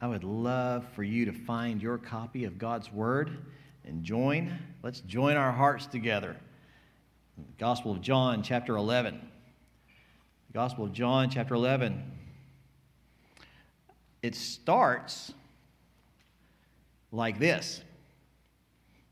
I 0.00 0.06
would 0.06 0.24
love 0.24 0.84
for 0.94 1.02
you 1.02 1.24
to 1.24 1.32
find 1.32 1.80
your 1.80 1.96
copy 1.96 2.44
of 2.44 2.58
God's 2.58 2.92
Word 2.92 3.38
and 3.86 4.04
join. 4.04 4.58
Let's 4.82 5.00
join 5.00 5.36
our 5.36 5.52
hearts 5.52 5.86
together. 5.86 6.36
Gospel 7.58 7.92
of 7.92 8.02
John, 8.02 8.42
chapter 8.42 8.76
11. 8.76 9.18
The 10.48 10.52
Gospel 10.52 10.84
of 10.84 10.92
John, 10.92 11.30
chapter 11.30 11.54
11. 11.54 12.12
It 14.22 14.34
starts 14.34 15.32
like 17.10 17.38
this 17.38 17.80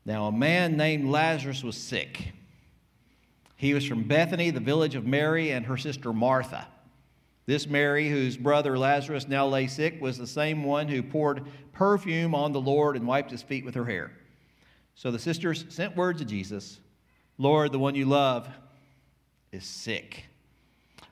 Now, 0.05 0.27
a 0.27 0.31
man 0.31 0.77
named 0.77 1.09
Lazarus 1.09 1.63
was 1.63 1.77
sick. 1.77 2.31
He 3.55 3.73
was 3.73 3.85
from 3.85 4.03
Bethany, 4.03 4.51
the 4.51 4.59
village 4.59 4.93
of 4.93 5.07
Mary 5.07 5.49
and 5.49 5.65
her 5.65 5.77
sister 5.77 6.13
Martha. 6.13 6.67
This 7.45 7.67
Mary, 7.67 8.09
whose 8.09 8.37
brother 8.37 8.77
Lazarus 8.77 9.27
now 9.27 9.45
lay 9.47 9.67
sick, 9.67 10.01
was 10.01 10.17
the 10.17 10.25
same 10.25 10.63
one 10.63 10.87
who 10.87 11.03
poured 11.03 11.45
perfume 11.73 12.33
on 12.33 12.51
the 12.51 12.61
Lord 12.61 12.95
and 12.95 13.05
wiped 13.05 13.29
his 13.29 13.43
feet 13.43 13.63
with 13.63 13.75
her 13.75 13.85
hair. 13.85 14.11
So 14.95 15.11
the 15.11 15.19
sisters 15.19 15.65
sent 15.69 15.95
word 15.95 16.17
to 16.19 16.25
Jesus 16.25 16.79
Lord, 17.37 17.73
the 17.73 17.79
one 17.79 17.95
you 17.95 18.05
love 18.05 18.47
is 19.51 19.65
sick. 19.65 20.25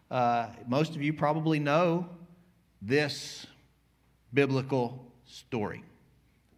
Uh, 0.10 0.48
most 0.68 0.96
of 0.96 1.02
you 1.02 1.12
probably 1.12 1.60
know 1.60 2.08
this 2.82 3.46
biblical 4.34 5.12
story. 5.26 5.84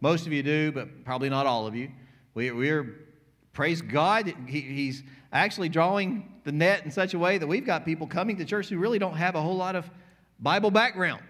Most 0.00 0.26
of 0.26 0.32
you 0.32 0.42
do, 0.42 0.70
but 0.70 1.04
probably 1.04 1.28
not 1.28 1.46
all 1.46 1.66
of 1.66 1.74
you. 1.74 1.90
We, 2.34 2.52
we're, 2.52 3.06
praise 3.52 3.82
God, 3.82 4.32
he, 4.46 4.60
he's 4.60 5.02
actually 5.32 5.68
drawing 5.68 6.32
the 6.46 6.52
net 6.52 6.84
in 6.84 6.92
such 6.92 7.12
a 7.12 7.18
way 7.18 7.38
that 7.38 7.46
we've 7.46 7.66
got 7.66 7.84
people 7.84 8.06
coming 8.06 8.36
to 8.36 8.44
church 8.44 8.68
who 8.68 8.78
really 8.78 9.00
don't 9.00 9.16
have 9.16 9.34
a 9.34 9.42
whole 9.42 9.56
lot 9.56 9.74
of 9.74 9.90
Bible 10.38 10.70
background. 10.70 11.20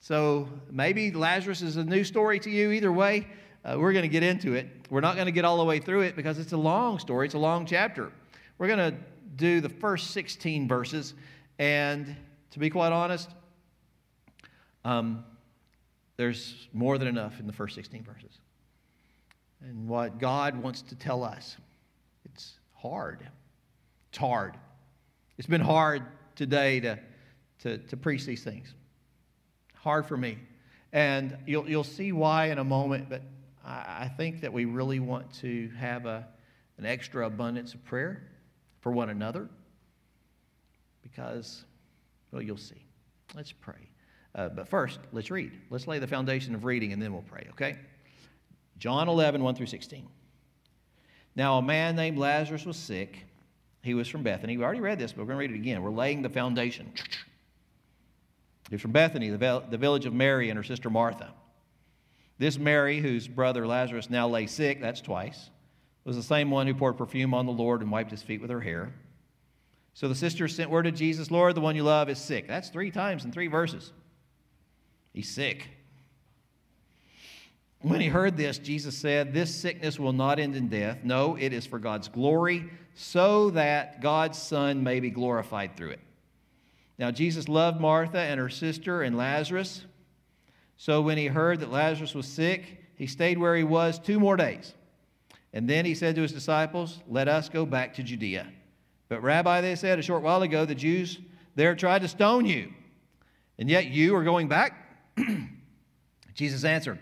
So 0.00 0.48
maybe 0.68 1.12
Lazarus 1.12 1.62
is 1.62 1.76
a 1.76 1.84
new 1.84 2.02
story 2.02 2.40
to 2.40 2.50
you. 2.50 2.72
Either 2.72 2.90
way, 2.90 3.28
uh, 3.64 3.76
we're 3.78 3.92
going 3.92 4.02
to 4.02 4.08
get 4.08 4.24
into 4.24 4.54
it. 4.54 4.66
We're 4.90 5.02
not 5.02 5.14
going 5.14 5.26
to 5.26 5.32
get 5.32 5.44
all 5.44 5.56
the 5.56 5.64
way 5.64 5.78
through 5.78 6.00
it 6.00 6.16
because 6.16 6.40
it's 6.40 6.50
a 6.50 6.56
long 6.56 6.98
story, 6.98 7.26
it's 7.26 7.36
a 7.36 7.38
long 7.38 7.64
chapter. 7.64 8.10
We're 8.58 8.66
going 8.66 8.92
to 8.92 8.98
do 9.36 9.60
the 9.60 9.68
first 9.68 10.10
16 10.10 10.66
verses. 10.66 11.14
And 11.60 12.16
to 12.50 12.58
be 12.58 12.70
quite 12.70 12.90
honest, 12.90 13.30
um, 14.84 15.22
there's 16.16 16.66
more 16.72 16.98
than 16.98 17.06
enough 17.06 17.38
in 17.38 17.46
the 17.46 17.52
first 17.52 17.76
16 17.76 18.02
verses. 18.02 18.40
And 19.62 19.86
what 19.86 20.18
God 20.18 20.60
wants 20.60 20.82
to 20.82 20.96
tell 20.96 21.22
us, 21.22 21.56
it's 22.24 22.58
hard. 22.74 23.28
It's 24.10 24.18
hard. 24.18 24.56
It's 25.38 25.46
been 25.46 25.60
hard 25.60 26.02
today 26.34 26.80
to, 26.80 26.98
to, 27.60 27.78
to 27.78 27.96
preach 27.96 28.26
these 28.26 28.42
things. 28.42 28.74
Hard 29.76 30.04
for 30.04 30.16
me. 30.16 30.36
And 30.92 31.36
you'll, 31.46 31.68
you'll 31.70 31.84
see 31.84 32.10
why 32.10 32.46
in 32.46 32.58
a 32.58 32.64
moment, 32.64 33.08
but 33.08 33.22
I, 33.64 34.00
I 34.00 34.12
think 34.16 34.40
that 34.40 34.52
we 34.52 34.64
really 34.64 34.98
want 34.98 35.32
to 35.34 35.70
have 35.78 36.06
a, 36.06 36.26
an 36.76 36.86
extra 36.86 37.24
abundance 37.24 37.72
of 37.72 37.84
prayer 37.84 38.24
for 38.80 38.90
one 38.90 39.10
another 39.10 39.48
because, 41.04 41.64
well, 42.32 42.42
you'll 42.42 42.56
see. 42.56 42.84
Let's 43.36 43.52
pray. 43.52 43.88
Uh, 44.34 44.48
but 44.48 44.68
first, 44.68 44.98
let's 45.12 45.30
read. 45.30 45.52
Let's 45.70 45.86
lay 45.86 46.00
the 46.00 46.08
foundation 46.08 46.56
of 46.56 46.64
reading 46.64 46.92
and 46.92 47.00
then 47.00 47.12
we'll 47.12 47.22
pray, 47.22 47.46
okay? 47.50 47.78
John 48.76 49.08
11, 49.08 49.40
1 49.40 49.54
through 49.54 49.66
16. 49.66 50.08
Now, 51.36 51.58
a 51.58 51.62
man 51.62 51.94
named 51.94 52.18
Lazarus 52.18 52.66
was 52.66 52.76
sick 52.76 53.26
he 53.82 53.94
was 53.94 54.08
from 54.08 54.22
Bethany. 54.22 54.56
We 54.56 54.64
already 54.64 54.80
read 54.80 54.98
this, 54.98 55.12
but 55.12 55.22
we're 55.22 55.34
going 55.34 55.48
to 55.48 55.52
read 55.52 55.58
it 55.58 55.60
again. 55.60 55.82
We're 55.82 55.90
laying 55.90 56.22
the 56.22 56.28
foundation. 56.28 56.92
He 58.68 58.74
was 58.74 58.82
from 58.82 58.92
Bethany, 58.92 59.30
the, 59.30 59.78
village 59.78 60.06
of 60.06 60.12
Mary 60.12 60.50
and 60.50 60.56
her 60.56 60.62
sister 60.62 60.90
Martha. 60.90 61.32
This 62.38 62.58
Mary, 62.58 63.00
whose 63.00 63.26
brother 63.26 63.66
Lazarus 63.66 64.10
now 64.10 64.28
lay 64.28 64.46
sick, 64.46 64.80
that's 64.80 65.00
twice, 65.00 65.50
was 66.04 66.16
the 66.16 66.22
same 66.22 66.50
one 66.50 66.66
who 66.66 66.74
poured 66.74 66.96
perfume 66.96 67.34
on 67.34 67.46
the 67.46 67.52
Lord 67.52 67.82
and 67.82 67.90
wiped 67.90 68.10
his 68.10 68.22
feet 68.22 68.40
with 68.40 68.50
her 68.50 68.60
hair. 68.60 68.92
So 69.94 70.08
the 70.08 70.14
sisters 70.14 70.54
sent 70.54 70.70
word 70.70 70.84
to 70.84 70.92
Jesus, 70.92 71.30
Lord, 71.30 71.54
the 71.54 71.60
one 71.60 71.76
you 71.76 71.82
love 71.82 72.08
is 72.08 72.18
sick. 72.18 72.46
That's 72.46 72.68
three 72.68 72.90
times 72.90 73.24
in 73.24 73.32
three 73.32 73.48
verses. 73.48 73.92
He's 75.12 75.28
sick. 75.28 75.68
When 77.82 78.00
he 78.00 78.08
heard 78.08 78.36
this, 78.36 78.58
Jesus 78.58 78.96
said, 78.96 79.32
This 79.32 79.54
sickness 79.54 79.98
will 79.98 80.12
not 80.12 80.38
end 80.38 80.54
in 80.54 80.68
death. 80.68 80.98
No, 81.02 81.36
it 81.36 81.52
is 81.52 81.64
for 81.64 81.78
God's 81.78 82.08
glory, 82.08 82.70
so 82.94 83.50
that 83.50 84.02
God's 84.02 84.36
Son 84.36 84.82
may 84.82 85.00
be 85.00 85.10
glorified 85.10 85.76
through 85.76 85.90
it. 85.90 86.00
Now, 86.98 87.10
Jesus 87.10 87.48
loved 87.48 87.80
Martha 87.80 88.18
and 88.18 88.38
her 88.38 88.50
sister 88.50 89.02
and 89.02 89.16
Lazarus. 89.16 89.84
So 90.76 91.00
when 91.00 91.16
he 91.16 91.26
heard 91.26 91.60
that 91.60 91.70
Lazarus 91.70 92.14
was 92.14 92.26
sick, 92.26 92.82
he 92.96 93.06
stayed 93.06 93.38
where 93.38 93.56
he 93.56 93.64
was 93.64 93.98
two 93.98 94.20
more 94.20 94.36
days. 94.36 94.74
And 95.54 95.68
then 95.68 95.86
he 95.86 95.94
said 95.94 96.14
to 96.16 96.22
his 96.22 96.32
disciples, 96.32 97.00
Let 97.08 97.28
us 97.28 97.48
go 97.48 97.64
back 97.64 97.94
to 97.94 98.02
Judea. 98.02 98.46
But, 99.08 99.22
Rabbi, 99.22 99.62
they 99.62 99.74
said 99.74 99.98
a 99.98 100.02
short 100.02 100.22
while 100.22 100.42
ago, 100.42 100.66
the 100.66 100.74
Jews 100.74 101.18
there 101.54 101.74
tried 101.74 102.02
to 102.02 102.08
stone 102.08 102.44
you, 102.44 102.72
and 103.58 103.68
yet 103.68 103.86
you 103.86 104.14
are 104.14 104.22
going 104.22 104.48
back? 104.48 104.74
Jesus 106.34 106.64
answered, 106.64 106.98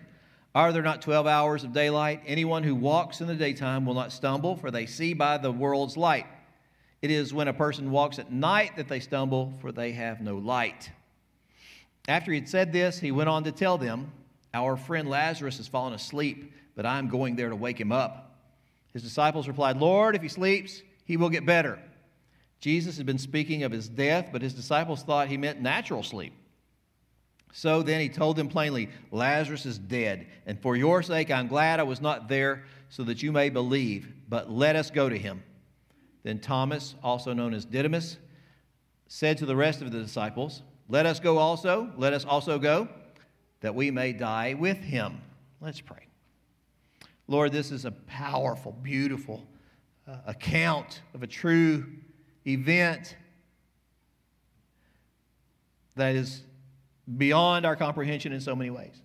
are 0.55 0.73
there 0.73 0.83
not 0.83 1.03
12 1.03 1.27
hours 1.27 1.65
of 1.65 1.73
daylight? 1.73 2.23
Anyone 2.27 2.63
who 2.63 2.75
walks 2.75 3.21
in 3.21 3.27
the 3.27 3.35
daytime 3.35 3.85
will 3.85 3.95
not 3.95 4.13
stumble, 4.13 4.57
for 4.57 4.71
they 4.71 4.87
see 4.87 5.13
by 5.13 5.39
the 5.39 5.53
world's 5.53 5.97
light. 5.97 6.27
It 7.01 7.11
is 7.11 7.33
when 7.33 7.49
a 7.49 7.53
person 7.53 7.91
walks 7.91 8.19
at 8.19 8.33
night 8.33 8.77
that 8.77 8.89
they 8.89 9.01
stumble, 9.01 9.53
for 9.61 9.71
they 9.71 9.93
have 9.93 10.21
no 10.21 10.37
light. 10.37 10.91
After 12.09 12.33
he 12.33 12.41
had 12.41 12.49
said 12.49 12.73
this, 12.73 12.99
he 12.99 13.13
went 13.13 13.29
on 13.29 13.45
to 13.45 13.53
tell 13.53 13.79
them, 13.79 14.11
Our 14.55 14.77
friend 14.77 15.09
Lazarus 15.09 15.59
has 15.59 15.69
fallen 15.69 15.93
asleep, 15.93 16.53
but 16.75 16.87
I 16.87 16.99
am 16.99 17.09
going 17.09 17.37
there 17.37 17.51
to 17.51 17.57
wake 17.57 17.79
him 17.79 17.93
up. 17.93 18.35
His 18.95 19.03
disciples 19.03 19.47
replied, 19.47 19.77
Lord, 19.77 20.17
if 20.17 20.23
he 20.23 20.29
sleeps, 20.29 20.83
he 21.05 21.17
will 21.17 21.29
get 21.29 21.45
better. 21.45 21.79
Jesus 22.61 22.97
had 22.97 23.07
been 23.07 23.19
speaking 23.19 23.63
of 23.63 23.71
his 23.71 23.89
death, 23.89 24.31
but 24.33 24.43
his 24.43 24.55
disciples 24.55 25.03
thought 25.03 25.29
he 25.29 25.37
meant 25.37 25.61
natural 25.61 26.03
sleep. 26.03 26.33
So 27.53 27.83
then 27.83 28.01
he 28.01 28.09
told 28.09 28.37
them 28.37 28.49
plainly, 28.49 28.89
Lazarus 29.11 29.67
is 29.67 29.79
dead, 29.79 30.27
and 30.47 30.61
for 30.61 30.77
your 30.77 31.03
sake 31.03 31.31
I'm 31.31 31.49
glad 31.49 31.81
I 31.81 31.85
was 31.85 32.01
not 32.01 32.29
there 32.29 32.65
so 32.89 33.03
that 33.05 33.23
you 33.23 33.33
may 33.33 33.51
believe, 33.51 34.13
but 34.29 34.51
let 34.51 34.77
us 34.77 34.91
go 34.91 35.09
to 35.09 35.19
him. 35.19 35.43
Then 36.23 36.39
Thomas, 36.41 36.95
also 37.03 37.33
known 37.33 37.55
as 37.55 37.65
Didymus, 37.65 38.19
said 39.07 39.39
to 39.39 39.47
the 39.47 39.57
rest 39.57 39.81
of 39.81 39.91
the 39.91 39.99
disciples, 39.99 40.63
Let 40.89 41.07
us 41.07 41.21
go 41.21 41.39
also, 41.39 41.91
let 41.97 42.13
us 42.13 42.25
also 42.25 42.59
go, 42.59 42.89
that 43.61 43.75
we 43.75 43.91
may 43.91 44.13
die 44.13 44.55
with 44.55 44.79
him. 44.79 45.21
Let's 45.61 45.81
pray. 45.81 46.07
Lord, 47.27 47.53
this 47.53 47.71
is 47.73 47.85
a 47.85 47.91
powerful, 47.91 48.73
beautiful 48.83 49.47
uh, 50.07 50.19
account 50.27 51.03
of 51.15 51.23
a 51.23 51.27
true 51.27 51.87
event 52.47 53.17
that 55.97 56.15
is 56.15 56.43
beyond 57.17 57.65
our 57.65 57.77
comprehension 57.77 58.33
in 58.33 58.41
so 58.41 58.55
many 58.55 58.71
ways. 58.71 59.01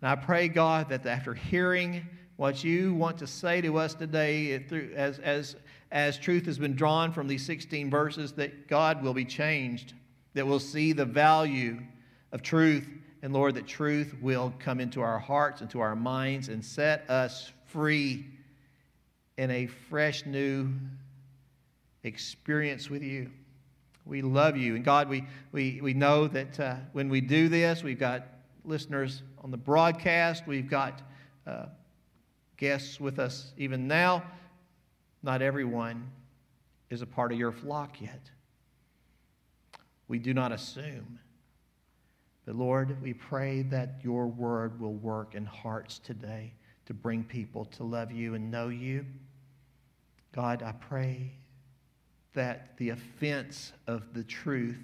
And 0.00 0.10
I 0.10 0.16
pray, 0.16 0.48
God, 0.48 0.88
that 0.90 1.06
after 1.06 1.32
hearing 1.32 2.06
what 2.36 2.64
you 2.64 2.92
want 2.94 3.18
to 3.18 3.26
say 3.26 3.60
to 3.60 3.78
us 3.78 3.94
today, 3.94 4.52
as, 4.96 5.18
as, 5.20 5.56
as 5.90 6.18
truth 6.18 6.46
has 6.46 6.58
been 6.58 6.74
drawn 6.74 7.12
from 7.12 7.28
these 7.28 7.46
16 7.46 7.88
verses, 7.88 8.32
that 8.32 8.68
God 8.68 9.02
will 9.02 9.14
be 9.14 9.24
changed, 9.24 9.94
that 10.34 10.46
we'll 10.46 10.58
see 10.58 10.92
the 10.92 11.04
value 11.04 11.80
of 12.32 12.42
truth, 12.42 12.88
and 13.22 13.32
Lord, 13.32 13.54
that 13.54 13.66
truth 13.66 14.14
will 14.20 14.52
come 14.58 14.80
into 14.80 15.00
our 15.00 15.18
hearts, 15.18 15.60
into 15.60 15.80
our 15.80 15.94
minds, 15.94 16.48
and 16.48 16.64
set 16.64 17.08
us 17.08 17.52
free 17.66 18.26
in 19.38 19.50
a 19.50 19.66
fresh 19.66 20.26
new 20.26 20.72
experience 22.02 22.90
with 22.90 23.02
you. 23.02 23.30
We 24.04 24.22
love 24.22 24.56
you. 24.56 24.74
And 24.74 24.84
God, 24.84 25.08
we, 25.08 25.24
we, 25.52 25.80
we 25.80 25.94
know 25.94 26.26
that 26.28 26.58
uh, 26.58 26.76
when 26.92 27.08
we 27.08 27.20
do 27.20 27.48
this, 27.48 27.82
we've 27.82 27.98
got 27.98 28.26
listeners 28.64 29.22
on 29.42 29.50
the 29.50 29.56
broadcast, 29.56 30.46
we've 30.46 30.68
got 30.68 31.02
uh, 31.46 31.66
guests 32.56 33.00
with 33.00 33.18
us 33.18 33.52
even 33.56 33.86
now. 33.86 34.22
Not 35.22 35.42
everyone 35.42 36.10
is 36.90 37.02
a 37.02 37.06
part 37.06 37.32
of 37.32 37.38
your 37.38 37.52
flock 37.52 38.00
yet. 38.00 38.30
We 40.08 40.18
do 40.18 40.34
not 40.34 40.52
assume. 40.52 41.18
But 42.44 42.56
Lord, 42.56 43.00
we 43.00 43.14
pray 43.14 43.62
that 43.62 44.00
your 44.02 44.26
word 44.26 44.80
will 44.80 44.94
work 44.94 45.34
in 45.34 45.46
hearts 45.46 46.00
today 46.00 46.54
to 46.86 46.94
bring 46.94 47.22
people 47.22 47.64
to 47.66 47.84
love 47.84 48.10
you 48.10 48.34
and 48.34 48.50
know 48.50 48.68
you. 48.68 49.06
God, 50.32 50.62
I 50.62 50.72
pray 50.72 51.32
that 52.34 52.76
the 52.78 52.90
offense 52.90 53.72
of 53.86 54.14
the 54.14 54.24
truth 54.24 54.78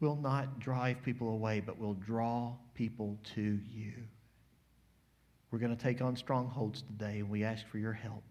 will 0.00 0.16
not 0.16 0.60
drive 0.60 1.02
people 1.02 1.30
away, 1.30 1.60
but 1.60 1.78
will 1.78 1.94
draw 1.94 2.54
people 2.74 3.18
to 3.34 3.58
you. 3.72 3.92
We're 5.50 5.58
going 5.58 5.76
to 5.76 5.82
take 5.82 6.00
on 6.00 6.14
strongholds 6.14 6.82
today, 6.82 7.18
and 7.18 7.30
we 7.30 7.42
ask 7.42 7.66
for 7.66 7.78
your 7.78 7.92
help 7.92 8.22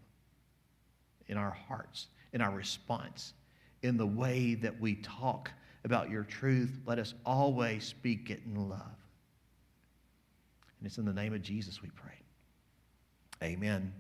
in 1.28 1.38
our 1.38 1.52
hearts, 1.52 2.08
in 2.32 2.42
our 2.42 2.52
response, 2.52 3.34
in 3.82 3.98
the 3.98 4.06
way 4.06 4.54
that 4.56 4.80
we 4.80 4.96
talk 4.96 5.52
about 5.84 6.10
your 6.10 6.24
truth. 6.24 6.80
Let 6.86 7.00
us 7.00 7.14
always 7.26 7.86
speak 7.86 8.30
it 8.30 8.42
in 8.46 8.70
love. 8.70 8.82
And 10.80 10.86
it's 10.86 10.98
in 10.98 11.06
the 11.06 11.14
name 11.14 11.34
of 11.34 11.42
Jesus 11.42 11.82
we 11.82 11.90
pray. 11.90 12.14
Amen. 13.44 13.94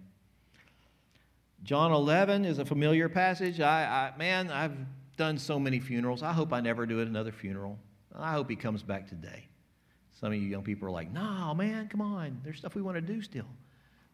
John 1.63 1.91
11 1.91 2.45
is 2.45 2.59
a 2.59 2.65
familiar 2.65 3.09
passage. 3.09 3.59
I, 3.59 4.11
I, 4.13 4.17
man, 4.17 4.51
I've 4.51 4.77
done 5.17 5.37
so 5.37 5.59
many 5.59 5.79
funerals. 5.79 6.23
I 6.23 6.31
hope 6.31 6.53
I 6.53 6.61
never 6.61 6.85
do 6.85 6.99
it 6.99 7.07
another 7.07 7.31
funeral. 7.31 7.77
I 8.15 8.31
hope 8.31 8.49
he 8.49 8.55
comes 8.55 8.83
back 8.83 9.07
today. 9.07 9.47
Some 10.19 10.31
of 10.31 10.35
you 10.39 10.47
young 10.47 10.63
people 10.63 10.87
are 10.87 10.91
like, 10.91 11.11
no, 11.11 11.53
man, 11.53 11.87
come 11.87 12.01
on. 12.01 12.39
There's 12.43 12.57
stuff 12.57 12.75
we 12.75 12.81
want 12.81 12.95
to 12.95 13.01
do 13.01 13.21
still. 13.21 13.45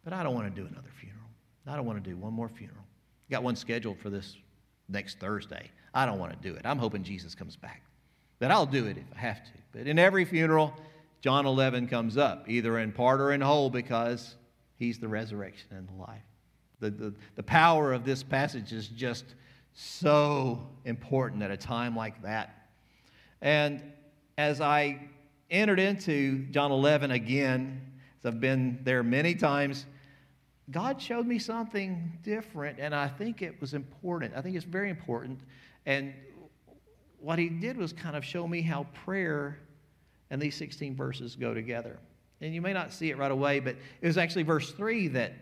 But 0.04 0.13
I 0.13 0.24
don't 0.24 0.34
want 0.34 0.54
to 0.54 0.62
do 0.62 0.68
another 0.68 0.90
funeral. 1.00 1.30
I 1.68 1.75
don't 1.75 1.86
want 1.86 2.04
to 2.04 2.10
do 2.10 2.18
one 2.18 2.34
more 2.34 2.50
funeral. 2.50 2.84
Got 3.30 3.44
one 3.44 3.56
scheduled 3.56 4.00
for 4.00 4.10
this 4.10 4.36
next 4.89 5.19
Thursday. 5.19 5.72
I 5.94 6.06
don't 6.06 6.19
want 6.19 6.34
to 6.34 6.50
do 6.50 6.56
it. 6.56 6.66
I'm 6.66 6.78
hoping 6.78 7.04
Jesus 7.04 7.36
comes 7.36 7.56
back. 7.56 7.84
But 8.39 8.51
I'll 8.51 8.66
do 8.66 8.88
it 8.88 8.98
if 8.98 9.06
I 9.16 9.19
have 9.19 9.44
to. 9.46 9.51
But 9.72 9.88
in 9.88 9.98
every 9.98 10.25
funeral, 10.25 10.74
John 11.22 11.46
11 11.46 11.88
comes 11.88 12.18
up, 12.18 12.50
either 12.50 12.80
in 12.80 12.92
part 12.92 13.22
or 13.22 13.31
in 13.31 13.39
whole, 13.39 13.69
because 13.69 14.36
he's 14.75 15.00
the 15.00 15.07
resurrection 15.07 15.68
and 15.72 15.88
the 15.88 15.94
life. 15.94 16.22
The, 16.83 16.89
the, 16.89 17.13
the 17.35 17.44
power 17.44 17.94
of 17.94 18.03
this 18.03 18.24
passage 18.24 18.74
is 18.74 18.89
just 18.89 19.24
so 19.74 20.68
important 20.83 21.41
at 21.41 21.50
a 21.50 21.56
time 21.56 21.95
like 21.95 22.21
that. 22.24 22.68
And 23.41 23.81
as 24.38 24.59
I 24.59 25.07
entered 25.50 25.80
into 25.80 26.39
John 26.51 26.74
11 26.74 27.12
again, 27.12 27.81
as 28.19 28.33
I've 28.33 28.41
been 28.41 28.80
there 28.83 29.01
many 29.01 29.33
times, 29.33 29.85
God 30.71 31.01
showed 31.01 31.25
me 31.25 31.39
something 31.39 32.12
different, 32.21 32.80
and 32.80 32.94
I 32.94 33.07
think 33.07 33.41
it 33.41 33.62
was 33.62 33.74
important. 33.74 34.33
I 34.36 34.41
think 34.41 34.57
it's 34.57 34.65
very 34.65 34.89
important. 34.89 35.39
And 35.86 36.13
what 37.19 37.39
he 37.39 37.47
did 37.47 37.77
was 37.77 37.94
kind 37.94 38.18
of 38.18 38.25
show 38.25 38.45
me 38.45 38.62
how 38.62 38.88
prayer 39.06 39.59
and 40.29 40.41
these 40.41 40.56
16 40.56 40.97
verses 40.97 41.38
go 41.38 41.53
together. 41.53 41.97
And 42.41 42.53
you 42.53 42.62
may 42.62 42.74
not 42.74 42.91
see 42.91 43.09
it 43.09 43.18
right 43.18 43.31
away, 43.31 43.62
but 43.62 43.77
it 44.01 44.07
was 44.07 44.18
actually 44.18 44.44
verse 44.44 44.71
3 44.71 45.07
that, 45.09 45.33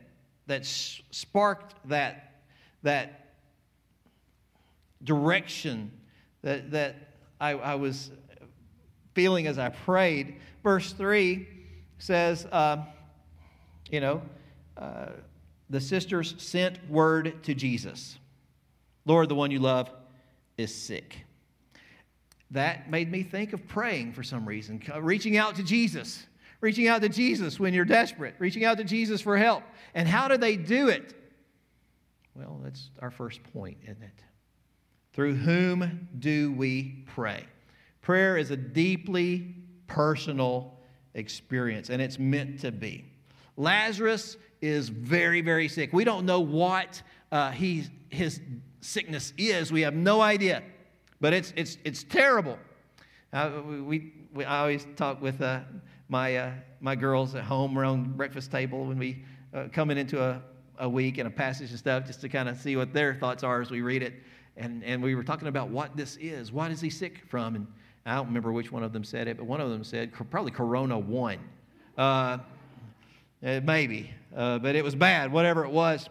that 0.51 0.65
sparked 0.65 1.75
that, 1.88 2.42
that 2.83 3.36
direction 5.01 5.92
that, 6.42 6.71
that 6.71 6.95
I, 7.39 7.51
I 7.51 7.75
was 7.75 8.12
feeling 9.13 9.48
as 9.48 9.57
I 9.57 9.69
prayed. 9.69 10.36
Verse 10.62 10.92
3 10.92 11.48
says, 12.00 12.45
uh, 12.51 12.83
you 13.89 14.01
know, 14.01 14.21
uh, 14.75 15.07
the 15.69 15.80
sisters 15.80 16.36
sent 16.38 16.77
word 16.89 17.44
to 17.44 17.54
Jesus 17.54 18.18
Lord, 19.06 19.30
the 19.30 19.36
one 19.36 19.50
you 19.50 19.57
love 19.57 19.89
is 20.59 20.75
sick. 20.75 21.25
That 22.51 22.92
made 22.92 23.09
me 23.09 23.24
think 23.24 23.51
of 23.51 23.68
praying 23.68 24.13
for 24.13 24.21
some 24.21 24.45
reason, 24.45 24.80
reaching 25.00 25.38
out 25.38 25.56
to 25.56 25.63
Jesus, 25.63 26.24
reaching 26.61 26.87
out 26.87 27.01
to 27.01 27.09
Jesus 27.09 27.59
when 27.59 27.73
you're 27.73 27.85
desperate, 27.85 28.35
reaching 28.39 28.63
out 28.63 28.77
to 28.77 28.83
Jesus 28.83 29.19
for 29.19 29.37
help. 29.37 29.63
And 29.93 30.07
how 30.07 30.27
do 30.27 30.37
they 30.37 30.55
do 30.55 30.87
it? 30.87 31.13
Well, 32.35 32.61
that's 32.63 32.89
our 33.01 33.11
first 33.11 33.41
point, 33.51 33.77
isn't 33.83 34.01
it? 34.01 34.23
Through 35.13 35.35
whom 35.35 36.07
do 36.19 36.53
we 36.53 37.03
pray? 37.07 37.45
Prayer 38.01 38.37
is 38.37 38.51
a 38.51 38.57
deeply 38.57 39.55
personal 39.87 40.79
experience, 41.13 41.89
and 41.89 42.01
it's 42.01 42.17
meant 42.17 42.59
to 42.61 42.71
be. 42.71 43.05
Lazarus 43.57 44.37
is 44.61 44.89
very, 44.89 45.41
very 45.41 45.67
sick. 45.67 45.91
We 45.91 46.03
don't 46.03 46.25
know 46.25 46.39
what 46.39 47.01
uh, 47.31 47.51
he, 47.51 47.83
his 48.09 48.39
sickness 48.79 49.33
is. 49.37 49.71
We 49.71 49.81
have 49.81 49.93
no 49.93 50.21
idea, 50.21 50.63
but 51.19 51.33
it's, 51.33 51.51
it's, 51.55 51.77
it's 51.83 52.03
terrible. 52.03 52.57
Uh, 53.33 53.51
we, 53.65 54.13
we, 54.33 54.45
I 54.45 54.59
always 54.59 54.87
talk 54.95 55.21
with 55.21 55.41
uh, 55.41 55.61
my, 56.11 56.35
uh, 56.35 56.51
my 56.81 56.93
girls 56.93 57.35
at 57.35 57.43
home 57.45 57.77
around 57.77 58.17
breakfast 58.17 58.51
table 58.51 58.83
when 58.83 58.99
we 58.99 59.23
uh, 59.53 59.69
coming 59.71 59.97
into 59.97 60.21
a, 60.21 60.41
a 60.79 60.89
week 60.89 61.17
and 61.19 61.25
a 61.25 61.31
passage 61.31 61.69
and 61.69 61.79
stuff 61.79 62.05
just 62.05 62.19
to 62.19 62.27
kind 62.27 62.49
of 62.49 62.57
see 62.57 62.75
what 62.75 62.91
their 62.91 63.15
thoughts 63.15 63.43
are 63.45 63.61
as 63.61 63.71
we 63.71 63.81
read 63.81 64.03
it. 64.03 64.15
And, 64.57 64.83
and 64.83 65.01
we 65.01 65.15
were 65.15 65.23
talking 65.23 65.47
about 65.47 65.69
what 65.69 65.95
this 65.95 66.17
is. 66.17 66.51
What 66.51 66.69
is 66.69 66.81
he 66.81 66.89
sick 66.89 67.21
from? 67.29 67.55
And 67.55 67.67
I 68.05 68.15
don't 68.15 68.27
remember 68.27 68.51
which 68.51 68.73
one 68.73 68.83
of 68.83 68.91
them 68.91 69.05
said 69.05 69.29
it, 69.29 69.37
but 69.37 69.45
one 69.45 69.61
of 69.61 69.69
them 69.69 69.85
said 69.85 70.11
probably 70.11 70.51
Corona 70.51 70.99
1. 70.99 71.37
Uh, 71.97 72.39
eh, 73.41 73.61
maybe, 73.61 74.11
uh, 74.35 74.59
but 74.59 74.75
it 74.75 74.83
was 74.83 74.95
bad, 74.95 75.31
whatever 75.31 75.63
it 75.63 75.71
was, 75.71 76.09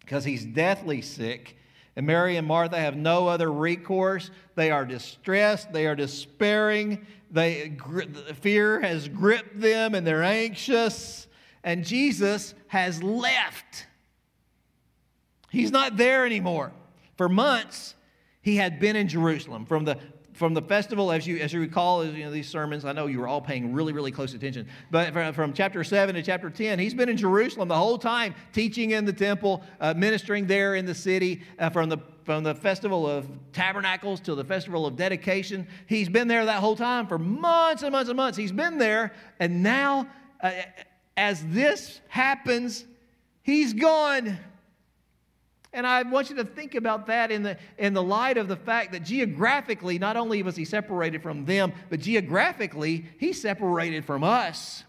because 0.00 0.22
he's 0.24 0.44
deathly 0.44 1.00
sick. 1.00 1.56
And 1.96 2.06
Mary 2.06 2.36
and 2.36 2.46
Martha 2.46 2.78
have 2.78 2.96
no 2.96 3.28
other 3.28 3.52
recourse. 3.52 4.30
They 4.54 4.70
are 4.70 4.84
distressed, 4.84 5.72
they 5.72 5.86
are 5.86 5.94
despairing. 5.94 7.06
They, 7.30 7.76
fear 8.40 8.80
has 8.80 9.08
gripped 9.08 9.60
them 9.60 9.94
and 9.94 10.06
they're 10.06 10.22
anxious. 10.22 11.26
And 11.64 11.84
Jesus 11.84 12.54
has 12.68 13.02
left. 13.02 13.86
He's 15.50 15.72
not 15.72 15.96
there 15.96 16.26
anymore. 16.26 16.72
For 17.16 17.28
months, 17.28 17.94
he 18.40 18.56
had 18.56 18.78
been 18.78 18.94
in 18.94 19.08
Jerusalem. 19.08 19.66
From 19.66 19.84
the 19.84 19.98
from 20.34 20.52
the 20.52 20.62
festival, 20.62 21.12
as 21.12 21.26
you, 21.26 21.38
as 21.38 21.52
you 21.52 21.60
recall, 21.60 22.04
you 22.04 22.24
know, 22.24 22.30
these 22.30 22.48
sermons, 22.48 22.84
I 22.84 22.92
know 22.92 23.06
you 23.06 23.20
were 23.20 23.28
all 23.28 23.40
paying 23.40 23.72
really, 23.72 23.92
really 23.92 24.10
close 24.10 24.34
attention. 24.34 24.66
But 24.90 25.12
from, 25.12 25.32
from 25.32 25.52
chapter 25.52 25.84
7 25.84 26.16
to 26.16 26.22
chapter 26.22 26.50
10, 26.50 26.80
he's 26.80 26.92
been 26.92 27.08
in 27.08 27.16
Jerusalem 27.16 27.68
the 27.68 27.76
whole 27.76 27.98
time, 27.98 28.34
teaching 28.52 28.90
in 28.90 29.04
the 29.04 29.12
temple, 29.12 29.62
uh, 29.80 29.94
ministering 29.96 30.46
there 30.46 30.74
in 30.74 30.86
the 30.86 30.94
city. 30.94 31.42
Uh, 31.56 31.70
from, 31.70 31.88
the, 31.88 31.98
from 32.24 32.42
the 32.42 32.54
festival 32.54 33.08
of 33.08 33.28
tabernacles 33.52 34.18
to 34.20 34.34
the 34.34 34.44
festival 34.44 34.86
of 34.86 34.96
dedication, 34.96 35.68
he's 35.86 36.08
been 36.08 36.26
there 36.26 36.44
that 36.44 36.58
whole 36.58 36.76
time 36.76 37.06
for 37.06 37.16
months 37.16 37.84
and 37.84 37.92
months 37.92 38.10
and 38.10 38.16
months. 38.16 38.36
He's 38.36 38.52
been 38.52 38.76
there, 38.76 39.12
and 39.38 39.62
now, 39.62 40.08
uh, 40.40 40.50
as 41.16 41.46
this 41.46 42.00
happens, 42.08 42.84
he's 43.42 43.72
gone. 43.72 44.36
And 45.74 45.84
I 45.88 46.02
want 46.04 46.30
you 46.30 46.36
to 46.36 46.44
think 46.44 46.76
about 46.76 47.06
that 47.08 47.32
in 47.32 47.42
the, 47.42 47.58
in 47.78 47.94
the 47.94 48.02
light 48.02 48.38
of 48.38 48.46
the 48.46 48.56
fact 48.56 48.92
that 48.92 49.02
geographically, 49.02 49.98
not 49.98 50.16
only 50.16 50.40
was 50.44 50.54
he 50.54 50.64
separated 50.64 51.20
from 51.20 51.44
them, 51.44 51.72
but 51.90 51.98
geographically, 51.98 53.06
he's 53.18 53.42
separated 53.42 54.04
from 54.04 54.22
us. 54.22 54.84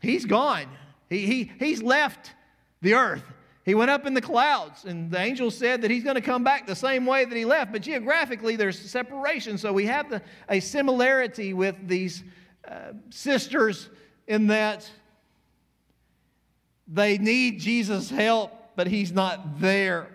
He's 0.00 0.24
gone. 0.24 0.66
He, 1.10 1.26
he, 1.26 1.52
he's 1.58 1.82
left 1.82 2.32
the 2.80 2.94
earth. 2.94 3.24
He 3.66 3.74
went 3.74 3.90
up 3.90 4.06
in 4.06 4.14
the 4.14 4.22
clouds, 4.22 4.86
and 4.86 5.10
the 5.10 5.18
angel 5.18 5.50
said 5.50 5.82
that 5.82 5.90
he's 5.90 6.02
going 6.02 6.16
to 6.16 6.22
come 6.22 6.44
back 6.44 6.66
the 6.66 6.74
same 6.74 7.04
way 7.04 7.26
that 7.26 7.36
he 7.36 7.44
left. 7.44 7.70
But 7.70 7.82
geographically, 7.82 8.56
there's 8.56 8.78
separation. 8.78 9.58
So 9.58 9.70
we 9.70 9.84
have 9.84 10.08
the, 10.08 10.22
a 10.48 10.60
similarity 10.60 11.52
with 11.52 11.76
these 11.86 12.24
uh, 12.66 12.92
sisters 13.10 13.90
in 14.26 14.46
that 14.46 14.90
they 16.88 17.18
need 17.18 17.60
Jesus' 17.60 18.08
help 18.08 18.53
but 18.76 18.86
he's 18.86 19.12
not 19.12 19.60
there. 19.60 20.08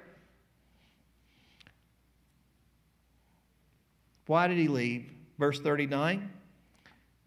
Why 4.25 4.47
did 4.47 4.57
he 4.57 4.67
leave? 4.67 5.09
Verse 5.39 5.59
39 5.59 6.29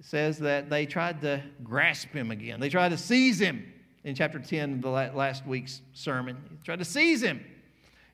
says 0.00 0.38
that 0.38 0.68
they 0.68 0.84
tried 0.84 1.20
to 1.22 1.42
grasp 1.62 2.08
him 2.08 2.30
again. 2.30 2.60
They 2.60 2.68
tried 2.68 2.90
to 2.90 2.98
seize 2.98 3.40
him 3.40 3.72
in 4.04 4.14
chapter 4.14 4.38
10 4.38 4.74
of 4.74 4.82
the 4.82 4.90
last 4.90 5.46
week's 5.46 5.80
sermon. 5.94 6.36
They 6.50 6.64
tried 6.64 6.80
to 6.80 6.84
seize 6.84 7.22
him. 7.22 7.44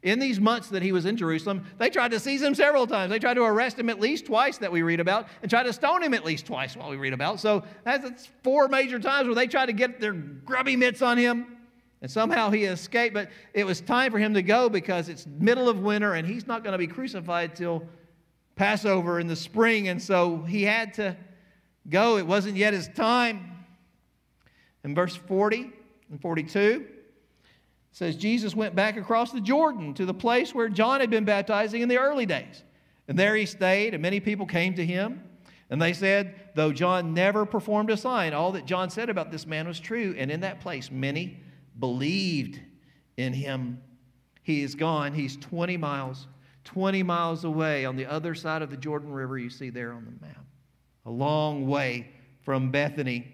In 0.03 0.21
these 0.21 0.39
months 0.39 0.69
that 0.69 0.83
he 0.83 0.93
was 0.93 1.07
in 1.07 1.17
Jerusalem, 1.17 1.67
they 1.79 1.91
tried 1.91 2.13
to 2.13 2.21
seize 2.21 2.41
him 2.41 2.55
several 2.55 2.87
times. 2.87 3.11
They 3.11 3.19
tried 3.19 3.35
to 3.35 3.43
arrest 3.43 3.79
him 3.79 3.91
at 3.91 3.99
least 3.99 4.27
twice 4.27 4.59
that 4.59 4.71
we 4.71 4.83
read 4.83 5.01
about, 5.01 5.27
and 5.43 5.51
tried 5.51 5.65
to 5.65 5.73
stone 5.73 6.03
him 6.03 6.15
at 6.15 6.25
least 6.25 6.47
twice 6.47 6.77
while 6.77 6.89
we 6.89 6.97
read 6.97 7.13
about. 7.13 7.41
So 7.41 7.65
that's 7.83 8.29
four 8.45 8.69
major 8.69 9.01
times 9.01 9.27
where 9.27 9.35
they 9.35 9.49
tried 9.49 9.67
to 9.67 9.73
get 9.73 10.01
their 10.01 10.13
grubby 10.13 10.77
mitts 10.77 11.03
on 11.03 11.19
him. 11.19 11.58
And 12.01 12.11
somehow 12.11 12.51
he 12.51 12.65
escaped, 12.65 13.15
but 13.15 13.29
it 13.53 13.65
was 13.65 13.81
time 13.81 14.13
for 14.13 14.19
him 14.19 14.35
to 14.35 14.43
go 14.43 14.69
because 14.69 15.09
it's 15.09 15.27
middle 15.27 15.69
of 15.69 15.81
winter 15.81 16.15
and 16.15 16.27
he's 16.27 16.47
not 16.47 16.63
going 16.63 16.73
to 16.73 16.79
be 16.79 16.87
crucified 16.87 17.57
till 17.57 17.83
Passover 18.55 19.19
in 19.19 19.27
the 19.27 19.37
spring. 19.37 19.89
And 19.89 20.01
so 20.01 20.39
he 20.39 20.63
had 20.63 20.95
to 20.95 21.17
go. 21.89 22.19
It 22.19 22.27
wasn't 22.27 22.57
yet 22.57 22.73
his 22.73 22.89
time. 22.89 23.65
In 24.85 24.95
verse 24.95 25.17
40 25.17 25.73
and 26.11 26.21
42, 26.21 26.87
says 27.91 28.17
Jesus 28.17 28.55
went 28.55 28.77
back 28.77 28.97
across 28.97 29.33
the 29.33 29.41
Jordan 29.41 29.93
to 29.95 30.07
the 30.07 30.15
place 30.15 30.55
where 30.55 30.69
John 30.69 31.01
had 31.01 31.11
been 31.11 31.25
baptizing 31.25 31.83
in 31.83 31.89
the 31.89 31.99
early 31.99 32.27
days. 32.27 32.63
And 33.09 33.19
there 33.19 33.35
he 33.35 33.47
stayed, 33.47 33.95
and 33.95 34.03
many 34.03 34.21
people 34.21 34.47
came 34.47 34.75
to 34.75 34.87
him. 34.87 35.25
And 35.71 35.83
they 35.83 35.93
said, 35.93 36.35
though 36.55 36.73
John 36.73 37.13
never 37.13 37.45
performed 37.45 37.91
a 37.91 37.97
sign, 37.97 38.33
all 38.35 38.53
that 38.53 38.67
John 38.67 38.89
said 38.89 39.11
about 39.11 39.31
this 39.31 39.47
man 39.47 39.67
was 39.67 39.81
true. 39.81 40.15
And 40.17 40.31
in 40.31 40.41
that 40.41 40.61
place, 40.61 40.91
many 40.91 41.41
believed 41.79 42.61
in 43.17 43.33
him. 43.33 43.81
He 44.43 44.63
is 44.63 44.75
gone. 44.75 45.13
He's 45.13 45.37
20 45.37 45.77
miles, 45.77 46.27
20 46.65 47.03
miles 47.03 47.45
away 47.45 47.85
on 47.85 47.97
the 47.97 48.07
other 48.07 48.35
side 48.35 48.63
of 48.63 48.71
the 48.71 48.77
Jordan 48.77 49.13
River, 49.13 49.39
you 49.39 49.51
see 49.51 49.71
there 49.71 49.93
on 49.93 50.05
the 50.05 50.27
map. 50.27 50.45
A 51.07 51.11
long 51.11 51.67
way 51.67 52.09
from 52.41 52.71
Bethany. 52.71 53.27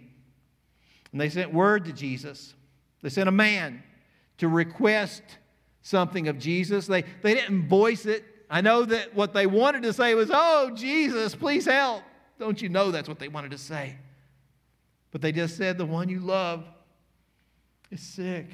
And 1.13 1.21
they 1.21 1.29
sent 1.29 1.53
word 1.53 1.85
to 1.85 1.93
Jesus. 1.93 2.55
They 3.03 3.09
sent 3.09 3.29
a 3.29 3.33
man 3.33 3.83
to 4.39 4.49
request 4.49 5.23
something 5.83 6.29
of 6.29 6.39
Jesus. 6.39 6.87
They, 6.87 7.05
they 7.23 7.35
didn't 7.35 7.69
voice 7.69 8.07
it. 8.07 8.25
I 8.51 8.61
know 8.61 8.85
that 8.85 9.15
what 9.15 9.33
they 9.33 9.47
wanted 9.47 9.83
to 9.85 9.93
say 9.93 10.15
was, 10.15 10.31
Oh, 10.33 10.73
Jesus, 10.75 11.35
please 11.35 11.65
help. 11.65 12.03
Don't 12.39 12.61
you 12.61 12.69
know 12.69 12.91
that's 12.91 13.09
what 13.09 13.19
they 13.19 13.29
wanted 13.29 13.53
to 13.53 13.59
say? 13.59 13.97
But 15.13 15.23
they 15.23 15.31
just 15.31 15.57
said 15.57 15.79
the 15.79 15.87
one 15.87 16.09
you 16.09 16.19
love 16.19 16.65
is 17.95 18.01
sick. 18.01 18.49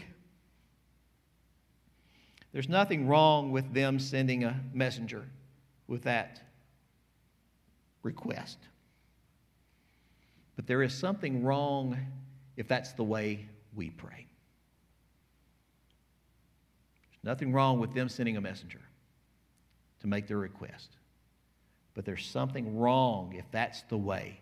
There's 2.52 2.68
nothing 2.68 3.08
wrong 3.08 3.52
with 3.52 3.72
them 3.72 3.98
sending 3.98 4.44
a 4.44 4.60
messenger 4.72 5.24
with 5.86 6.02
that 6.02 6.40
request. 8.02 8.58
But 10.56 10.66
there 10.66 10.82
is 10.82 10.92
something 10.92 11.42
wrong 11.42 11.96
if 12.56 12.68
that's 12.68 12.92
the 12.92 13.04
way 13.04 13.48
we 13.74 13.90
pray. 13.90 14.26
There's 17.10 17.24
nothing 17.24 17.52
wrong 17.52 17.80
with 17.80 17.94
them 17.94 18.08
sending 18.08 18.36
a 18.36 18.40
messenger 18.40 18.80
to 20.00 20.06
make 20.06 20.26
their 20.26 20.38
request. 20.38 20.90
But 21.94 22.04
there's 22.04 22.26
something 22.26 22.78
wrong 22.78 23.34
if 23.36 23.44
that's 23.50 23.82
the 23.82 23.96
way 23.96 24.40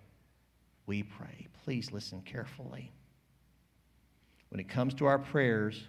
we 0.87 1.03
pray. 1.03 1.47
Please 1.65 1.93
listen 1.93 2.23
carefully. 2.23 2.91
When 4.51 4.61
it 4.61 4.69
comes 4.69 4.95
to 4.95 5.07
our 5.07 5.19
prayers, 5.19 5.83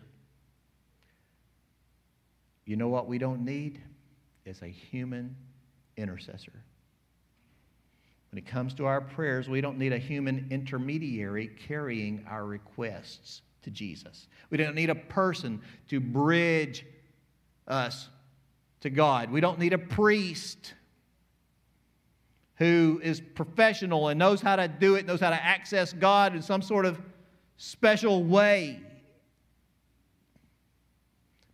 you 2.66 2.76
know 2.76 2.90
what 2.90 3.08
we 3.08 3.18
don't 3.18 3.46
need? 3.46 3.82
Is 4.46 4.62
a 4.62 4.68
human 4.68 5.36
intercessor. 5.98 6.64
When 8.32 8.38
it 8.38 8.46
comes 8.46 8.74
to 8.76 8.86
our 8.86 9.02
prayers, 9.02 9.50
we 9.50 9.62
don't 9.62 9.78
need 9.78 9.94
a 9.94 9.98
human 9.98 10.48
intermediary 10.52 11.52
carrying 11.68 12.26
our 12.30 12.46
requests 12.46 13.42
to 13.64 13.72
Jesus. 13.72 14.28
We 14.50 14.58
don't 14.58 14.76
need 14.76 14.90
a 14.90 14.96
person 14.96 15.62
to 15.90 16.00
bridge 16.00 16.86
us 17.68 18.10
to 18.82 18.90
God. 18.90 19.32
We 19.32 19.42
don't 19.42 19.60
need 19.60 19.74
a 19.74 19.78
priest 19.78 20.74
who 22.56 23.00
is 23.04 23.22
professional 23.22 24.10
and 24.10 24.20
knows 24.20 24.42
how 24.42 24.58
to 24.58 24.68
do 24.68 24.96
it, 24.96 25.06
knows 25.06 25.22
how 25.22 25.30
to 25.30 25.44
access 25.44 25.94
God 25.94 26.36
in 26.36 26.42
some 26.42 26.62
sort 26.62 26.86
of 26.86 27.02
special 27.60 28.24
way. 28.24 28.80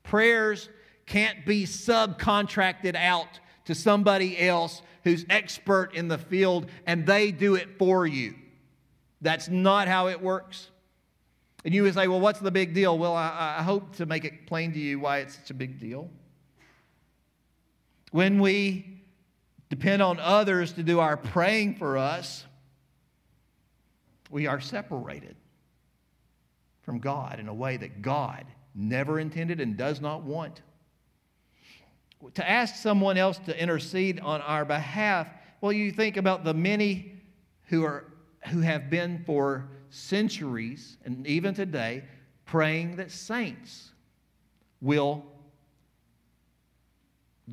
Prayers 0.03 0.69
can't 1.07 1.45
be 1.45 1.65
subcontracted 1.65 2.95
out 2.95 3.39
to 3.65 3.73
somebody 3.73 4.39
else 4.39 4.83
who's 5.03 5.25
expert 5.29 5.95
in 5.95 6.07
the 6.07 6.19
field 6.19 6.67
and 6.85 7.05
they 7.07 7.31
do 7.31 7.55
it 7.55 7.79
for 7.79 8.05
you. 8.05 8.35
That's 9.21 9.49
not 9.49 9.87
how 9.87 10.07
it 10.07 10.21
works. 10.21 10.69
And 11.65 11.73
you 11.73 11.81
would 11.81 11.95
say, 11.95 12.07
well, 12.07 12.19
what's 12.19 12.39
the 12.39 12.51
big 12.51 12.75
deal? 12.75 12.95
Well, 12.97 13.15
I, 13.15 13.55
I 13.57 13.63
hope 13.63 13.95
to 13.95 14.05
make 14.05 14.25
it 14.25 14.45
plain 14.45 14.73
to 14.73 14.79
you 14.79 14.99
why 14.99 15.19
it's 15.19 15.35
such 15.35 15.49
a 15.49 15.55
big 15.55 15.79
deal. 15.79 16.11
When 18.11 18.39
we 18.39 19.01
depend 19.69 20.03
on 20.03 20.19
others 20.19 20.73
to 20.73 20.83
do 20.83 20.99
our 20.99 21.17
praying 21.17 21.77
for 21.77 21.97
us, 21.97 22.45
we 24.29 24.45
are 24.45 24.59
separated 24.59 25.35
from 26.85 26.99
God 26.99 27.39
in 27.39 27.47
a 27.47 27.53
way 27.53 27.77
that 27.77 28.01
God 28.01 28.45
never 28.75 29.19
intended 29.19 29.59
and 29.59 29.75
does 29.75 29.99
not 29.99 30.21
want 30.21 30.61
to 32.33 32.49
ask 32.49 32.75
someone 32.75 33.17
else 33.17 33.37
to 33.45 33.59
intercede 33.59 34.19
on 34.19 34.41
our 34.41 34.65
behalf, 34.65 35.27
well, 35.61 35.71
you 35.71 35.91
think 35.91 36.17
about 36.17 36.43
the 36.43 36.53
many 36.53 37.13
who, 37.65 37.83
are, 37.83 38.05
who 38.47 38.61
have 38.61 38.89
been 38.89 39.23
for 39.25 39.67
centuries 39.89 40.97
and 41.05 41.25
even 41.27 41.53
today 41.53 42.03
praying 42.45 42.95
that 42.97 43.11
saints 43.11 43.91
will 44.81 45.25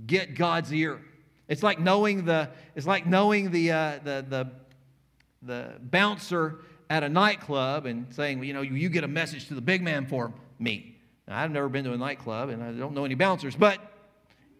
get 0.06 0.34
God's 0.34 0.72
ear. 0.72 1.00
It's 1.48 1.62
like 1.62 1.78
knowing 1.78 2.24
the, 2.24 2.50
it's 2.74 2.86
like 2.86 3.06
knowing 3.06 3.50
the, 3.50 3.72
uh, 3.72 3.98
the, 4.02 4.24
the, 4.28 4.50
the 5.42 5.72
bouncer 5.80 6.60
at 6.92 7.02
a 7.02 7.08
nightclub 7.08 7.86
and 7.86 8.06
saying, 8.14 8.38
well, 8.38 8.44
you 8.44 8.52
know, 8.52 8.60
you, 8.60 8.90
get 8.90 9.02
a 9.02 9.08
message 9.08 9.48
to 9.48 9.54
the 9.54 9.62
big 9.62 9.80
man 9.80 10.04
for 10.04 10.30
me. 10.58 10.94
Now, 11.26 11.38
I've 11.40 11.50
never 11.50 11.70
been 11.70 11.84
to 11.86 11.94
a 11.94 11.96
nightclub 11.96 12.50
and 12.50 12.62
I 12.62 12.70
don't 12.72 12.92
know 12.92 13.06
any 13.06 13.14
bouncers, 13.14 13.56
but 13.56 13.80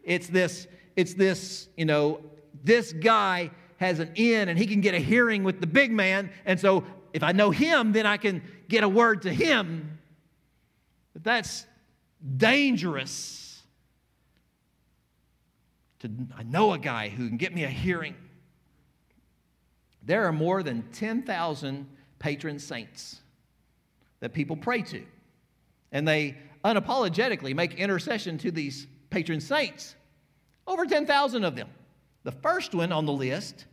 it's 0.03 0.29
this, 0.29 0.67
it's 0.97 1.13
this, 1.13 1.69
you 1.77 1.85
know, 1.85 2.21
this 2.65 2.95
guy 2.95 3.51
has 3.77 3.99
an 3.99 4.13
in 4.15 4.49
and 4.49 4.59
he 4.59 4.67
can 4.67 4.81
get 4.81 4.95
a 4.95 4.99
hearing 4.99 5.45
with 5.45 5.61
the 5.61 5.67
big 5.67 5.93
man. 5.93 6.31
And 6.47 6.59
so 6.59 6.85
if 7.13 7.23
I 7.23 7.33
know 7.33 7.51
him, 7.51 7.93
then 7.93 8.07
I 8.07 8.17
can 8.17 8.41
get 8.67 8.83
a 8.83 8.89
word 8.89 9.21
to 9.23 9.31
him. 9.31 9.99
But 11.13 11.25
that's 11.25 11.67
dangerous. 12.39 13.61
To, 16.01 16.11
I 16.35 16.45
know 16.45 16.73
a 16.73 16.79
guy 16.79 17.11
who 17.11 17.29
can 17.29 17.37
get 17.37 17.55
me 17.55 17.65
a 17.65 17.69
hearing. 17.69 18.15
There 20.03 20.25
are 20.25 20.33
more 20.33 20.63
than 20.63 20.85
10,000 20.93 21.89
patron 22.23 22.61
saints 22.61 23.21
that 24.21 24.33
people 24.33 24.57
pray 24.57 24.81
to. 24.81 25.03
And 25.91 26.07
they 26.07 26.37
unapologetically 26.65 27.55
make 27.55 27.75
intercession 27.75 28.39
to 28.39 28.53
these 28.53 28.87
patron 29.11 29.41
saints. 29.41 29.97
Over 30.67 30.87
10,000 30.87 31.45
of 31.45 31.57
them. 31.57 31.69
The 32.23 32.31
first 32.31 32.75
one 32.75 32.93
on 32.93 33.05
the 33.05 33.13
list 33.13 33.67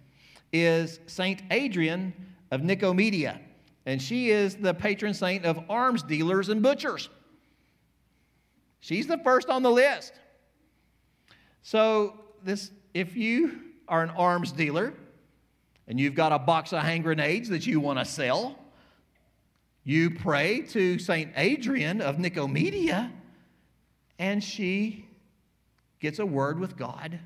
is 0.52 1.00
Saint 1.06 1.44
Adrian 1.52 2.12
of 2.50 2.62
Nicomedia, 2.62 3.40
and 3.86 4.02
she 4.02 4.32
is 4.32 4.56
the 4.56 4.74
patron 4.74 5.14
saint 5.14 5.46
of 5.46 5.60
arms 5.70 6.02
dealers 6.02 6.50
and 6.50 6.64
butchers. 6.64 7.08
She's 8.80 9.06
the 9.06 9.20
first 9.20 9.50
on 9.50 9.62
the 9.62 9.70
list. 9.70 10.14
So, 11.62 12.20
this, 12.44 12.72
if 12.96 13.16
you 13.16 13.60
are 13.88 14.02
an 14.02 14.10
arms 14.12 14.52
dealer 14.52 14.96
and 15.90 16.00
you've 16.00 16.14
got 16.14 16.32
a 16.32 16.38
box 16.38 16.72
of 16.72 16.84
hand 16.84 17.04
grenades 17.04 17.50
that 17.50 17.66
you 17.66 17.80
want 17.80 17.98
to 17.98 18.06
sell, 18.06 18.58
you 19.84 20.12
pray 20.12 20.62
to 20.62 21.00
Saint 21.00 21.32
Adrian 21.36 22.00
of 22.00 22.18
Nicomedia, 22.18 23.12
and 24.20 24.44
she 24.44 25.08
gets 26.00 26.20
a 26.20 26.26
word 26.26 26.60
with 26.60 26.78
God, 26.78 27.20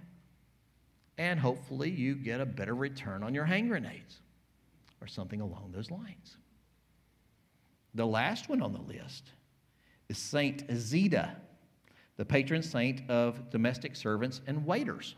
and 1.17 1.39
hopefully 1.39 1.89
you 1.89 2.15
get 2.15 2.39
a 2.39 2.46
better 2.46 2.74
return 2.74 3.22
on 3.22 3.34
your 3.34 3.43
hand 3.43 3.67
grenades 3.67 4.22
or 5.01 5.08
something 5.08 5.41
along 5.41 5.74
those 5.74 5.91
lines. 5.91 6.38
The 7.96 8.08
last 8.08 8.48
one 8.48 8.62
on 8.62 8.72
the 8.72 8.82
list 8.82 9.32
is 10.08 10.17
Saint 10.17 10.63
Zita, 10.74 11.36
the 12.15 12.25
patron 12.25 12.63
saint 12.63 13.01
of 13.10 13.50
domestic 13.50 13.98
servants 13.98 14.39
and 14.48 14.65
waiters. 14.65 15.15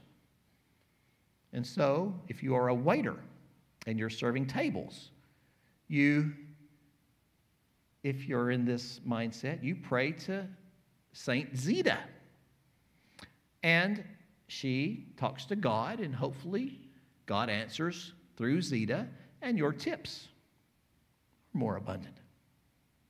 And 1.54 1.66
so, 1.66 2.14
if 2.28 2.42
you 2.42 2.56
are 2.56 2.70
a 2.70 2.74
waiter 2.74 3.18
and 3.86 4.00
you're 4.00 4.10
serving 4.10 4.48
tables, 4.48 5.12
you, 5.88 6.34
if 8.04 8.28
you're 8.28 8.52
in 8.52 8.66
this 8.66 9.00
mindset, 9.08 9.64
you 9.64 9.76
pray 9.76 10.12
to 10.12 10.48
Saint 11.14 11.56
Zita. 11.56 12.00
And 13.64 14.04
she 14.48 15.08
talks 15.18 15.46
to 15.46 15.56
God, 15.56 16.00
and 16.00 16.14
hopefully, 16.14 16.80
God 17.26 17.50
answers 17.50 18.14
through 18.38 18.62
Zita, 18.62 19.08
and 19.42 19.58
your 19.58 19.74
tips 19.74 20.28
are 21.54 21.58
more 21.58 21.78
abundant 21.78 22.18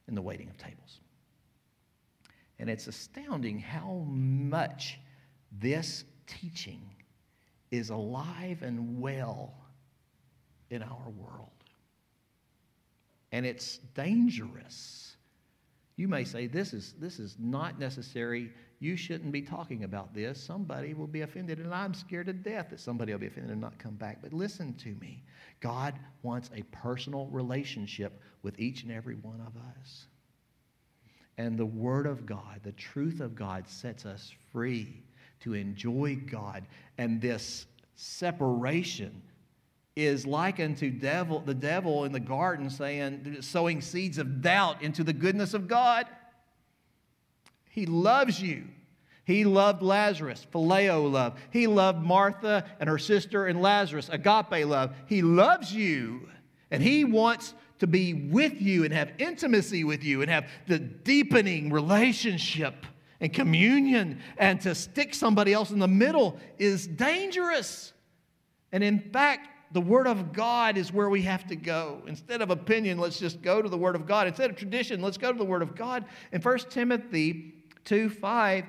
in 0.07 0.15
the 0.15 0.21
waiting 0.21 0.49
of 0.49 0.57
tables. 0.57 0.99
And 2.59 2.69
it's 2.69 2.87
astounding 2.87 3.59
how 3.59 4.05
much 4.07 4.99
this 5.51 6.05
teaching 6.25 6.81
is 7.71 7.89
alive 7.89 8.61
and 8.61 9.01
well 9.01 9.64
in 10.69 10.83
our 10.83 11.09
world. 11.17 11.49
And 13.31 13.45
it's 13.45 13.77
dangerous. 13.95 15.15
You 15.97 16.07
may 16.07 16.23
say, 16.23 16.47
this 16.47 16.73
is, 16.73 16.93
this 16.99 17.19
is 17.19 17.35
not 17.39 17.79
necessary 17.79 18.51
you 18.79 18.97
shouldn't 18.97 19.31
be 19.31 19.41
talking 19.41 19.83
about 19.83 20.13
this. 20.13 20.41
Somebody 20.41 20.93
will 20.93 21.07
be 21.07 21.21
offended, 21.21 21.59
and 21.59 21.73
I'm 21.73 21.93
scared 21.93 22.27
to 22.27 22.33
death 22.33 22.69
that 22.69 22.79
somebody 22.79 23.13
will 23.13 23.19
be 23.19 23.27
offended 23.27 23.51
and 23.51 23.61
not 23.61 23.79
come 23.79 23.95
back. 23.95 24.19
But 24.21 24.33
listen 24.33 24.73
to 24.75 24.89
me 24.95 25.23
God 25.61 25.95
wants 26.21 26.49
a 26.53 26.63
personal 26.63 27.27
relationship 27.27 28.21
with 28.43 28.59
each 28.59 28.83
and 28.83 28.91
every 28.91 29.15
one 29.15 29.41
of 29.41 29.55
us. 29.79 30.05
And 31.37 31.57
the 31.57 31.65
Word 31.65 32.05
of 32.05 32.25
God, 32.25 32.59
the 32.63 32.73
truth 32.73 33.21
of 33.21 33.35
God, 33.35 33.67
sets 33.67 34.05
us 34.05 34.31
free 34.51 35.03
to 35.41 35.53
enjoy 35.53 36.17
God. 36.29 36.65
And 36.97 37.21
this 37.21 37.65
separation 37.95 39.21
is 39.95 40.27
likened 40.27 40.77
to 40.77 40.89
devil, 40.89 41.39
the 41.39 41.53
devil 41.53 42.03
in 42.03 42.11
the 42.11 42.19
garden 42.19 42.69
saying, 42.69 43.37
sowing 43.41 43.79
seeds 43.79 44.17
of 44.17 44.41
doubt 44.41 44.81
into 44.81 45.03
the 45.03 45.13
goodness 45.13 45.53
of 45.53 45.67
God. 45.67 46.05
He 47.69 47.85
loves 47.85 48.41
you. 48.41 48.65
He 49.23 49.43
loved 49.43 49.81
Lazarus, 49.81 50.45
phileo 50.53 51.11
love. 51.11 51.39
He 51.49 51.65
loved 51.65 52.03
Martha 52.03 52.65
and 52.79 52.87
her 52.87 52.99
sister 52.99 53.47
and 53.47 53.61
Lazarus, 53.61 54.09
agape 54.09 54.67
love. 54.67 54.93
He 55.07 55.21
loves 55.21 55.73
you, 55.73 56.29
and 56.69 56.83
He 56.83 57.05
wants 57.05 57.53
to 57.79 57.87
be 57.87 58.13
with 58.13 58.61
you 58.61 58.83
and 58.83 58.93
have 58.93 59.11
intimacy 59.17 59.83
with 59.83 60.03
you 60.03 60.21
and 60.21 60.29
have 60.29 60.47
the 60.67 60.79
deepening 60.79 61.71
relationship 61.71 62.85
and 63.19 63.33
communion. 63.33 64.19
And 64.37 64.61
to 64.61 64.75
stick 64.75 65.13
somebody 65.13 65.53
else 65.53 65.71
in 65.71 65.79
the 65.79 65.87
middle 65.87 66.37
is 66.59 66.85
dangerous. 66.85 67.93
And 68.71 68.83
in 68.83 68.99
fact, 69.11 69.49
The 69.75 69.81
Word 69.81 70.07
of 70.07 70.31
God 70.31 70.77
is 70.77 70.93
where 70.93 71.09
we 71.09 71.23
have 71.23 71.45
to 71.47 71.55
go. 71.57 72.01
Instead 72.07 72.41
of 72.41 72.49
opinion, 72.49 72.97
let's 72.97 73.19
just 73.19 73.41
go 73.41 73.61
to 73.61 73.67
the 73.67 73.77
Word 73.77 73.97
of 73.97 74.07
God. 74.07 74.25
Instead 74.25 74.49
of 74.49 74.55
tradition, 74.55 75.01
let's 75.01 75.17
go 75.17 75.33
to 75.33 75.37
the 75.37 75.43
Word 75.43 75.61
of 75.61 75.75
God. 75.75 76.05
In 76.31 76.41
1 76.41 76.59
Timothy 76.69 77.55
2 77.83 78.09
5, 78.09 78.63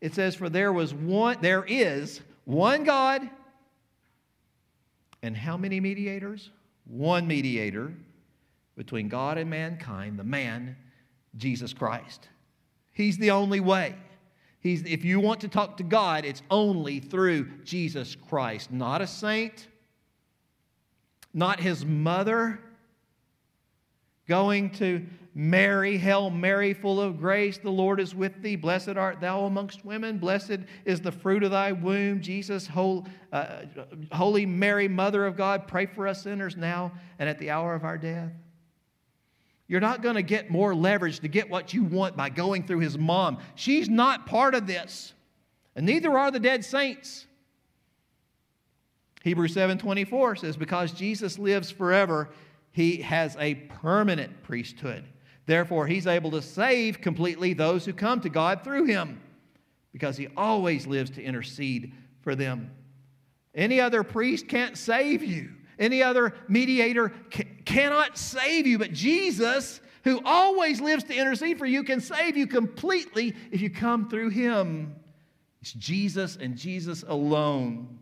it 0.00 0.14
says, 0.14 0.34
For 0.34 0.48
there 0.48 0.72
was 0.72 0.94
one, 0.94 1.36
there 1.42 1.62
is 1.68 2.22
one 2.46 2.84
God, 2.84 3.28
and 5.22 5.36
how 5.36 5.58
many 5.58 5.78
mediators? 5.78 6.50
One 6.86 7.26
mediator 7.26 7.92
between 8.78 9.10
God 9.10 9.36
and 9.36 9.50
mankind, 9.50 10.18
the 10.18 10.24
man, 10.24 10.74
Jesus 11.36 11.74
Christ. 11.74 12.30
He's 12.94 13.18
the 13.18 13.30
only 13.30 13.60
way. 13.60 13.94
He's, 14.60 14.84
if 14.84 15.04
you 15.04 15.20
want 15.20 15.42
to 15.42 15.48
talk 15.48 15.76
to 15.76 15.82
God, 15.82 16.24
it's 16.24 16.40
only 16.50 16.98
through 16.98 17.46
Jesus 17.62 18.16
Christ, 18.30 18.72
not 18.72 19.02
a 19.02 19.06
saint, 19.06 19.68
not 21.36 21.60
his 21.60 21.84
mother 21.84 22.58
going 24.26 24.70
to 24.70 25.06
Mary, 25.34 25.98
Hail 25.98 26.30
Mary, 26.30 26.72
full 26.72 26.98
of 26.98 27.18
grace, 27.18 27.58
the 27.58 27.68
Lord 27.70 28.00
is 28.00 28.14
with 28.14 28.40
thee. 28.40 28.56
Blessed 28.56 28.96
art 28.96 29.20
thou 29.20 29.44
amongst 29.44 29.84
women. 29.84 30.16
Blessed 30.16 30.60
is 30.86 31.02
the 31.02 31.12
fruit 31.12 31.42
of 31.42 31.50
thy 31.50 31.72
womb. 31.72 32.22
Jesus, 32.22 32.70
uh, 32.70 33.66
Holy 34.12 34.46
Mary, 34.46 34.88
Mother 34.88 35.26
of 35.26 35.36
God, 35.36 35.68
pray 35.68 35.84
for 35.84 36.08
us 36.08 36.22
sinners 36.22 36.56
now 36.56 36.90
and 37.18 37.28
at 37.28 37.38
the 37.38 37.50
hour 37.50 37.74
of 37.74 37.84
our 37.84 37.98
death. 37.98 38.32
You're 39.68 39.80
not 39.80 40.00
going 40.00 40.14
to 40.14 40.22
get 40.22 40.48
more 40.48 40.74
leverage 40.74 41.20
to 41.20 41.28
get 41.28 41.50
what 41.50 41.74
you 41.74 41.84
want 41.84 42.16
by 42.16 42.30
going 42.30 42.66
through 42.66 42.78
his 42.78 42.96
mom. 42.96 43.36
She's 43.56 43.90
not 43.90 44.24
part 44.24 44.54
of 44.54 44.66
this. 44.66 45.12
And 45.74 45.84
neither 45.84 46.16
are 46.16 46.30
the 46.30 46.40
dead 46.40 46.64
saints. 46.64 47.26
Hebrews 49.26 49.54
7:24 49.56 50.36
says 50.36 50.56
because 50.56 50.92
Jesus 50.92 51.36
lives 51.36 51.68
forever, 51.68 52.30
he 52.70 52.98
has 52.98 53.36
a 53.40 53.56
permanent 53.56 54.44
priesthood. 54.44 55.04
Therefore, 55.46 55.88
he's 55.88 56.06
able 56.06 56.30
to 56.30 56.40
save 56.40 57.00
completely 57.00 57.52
those 57.52 57.84
who 57.84 57.92
come 57.92 58.20
to 58.20 58.28
God 58.28 58.62
through 58.62 58.84
him 58.84 59.20
because 59.92 60.16
he 60.16 60.28
always 60.36 60.86
lives 60.86 61.10
to 61.10 61.24
intercede 61.24 61.92
for 62.20 62.36
them. 62.36 62.70
Any 63.52 63.80
other 63.80 64.04
priest 64.04 64.46
can't 64.46 64.78
save 64.78 65.24
you. 65.24 65.50
Any 65.76 66.04
other 66.04 66.32
mediator 66.46 67.12
cannot 67.64 68.16
save 68.16 68.64
you, 68.64 68.78
but 68.78 68.92
Jesus, 68.92 69.80
who 70.04 70.20
always 70.24 70.80
lives 70.80 71.02
to 71.02 71.16
intercede 71.16 71.58
for 71.58 71.66
you, 71.66 71.82
can 71.82 72.00
save 72.00 72.36
you 72.36 72.46
completely 72.46 73.34
if 73.50 73.60
you 73.60 73.70
come 73.70 74.08
through 74.08 74.28
him. 74.28 74.94
It's 75.60 75.72
Jesus 75.72 76.36
and 76.36 76.56
Jesus 76.56 77.02
alone, 77.02 77.98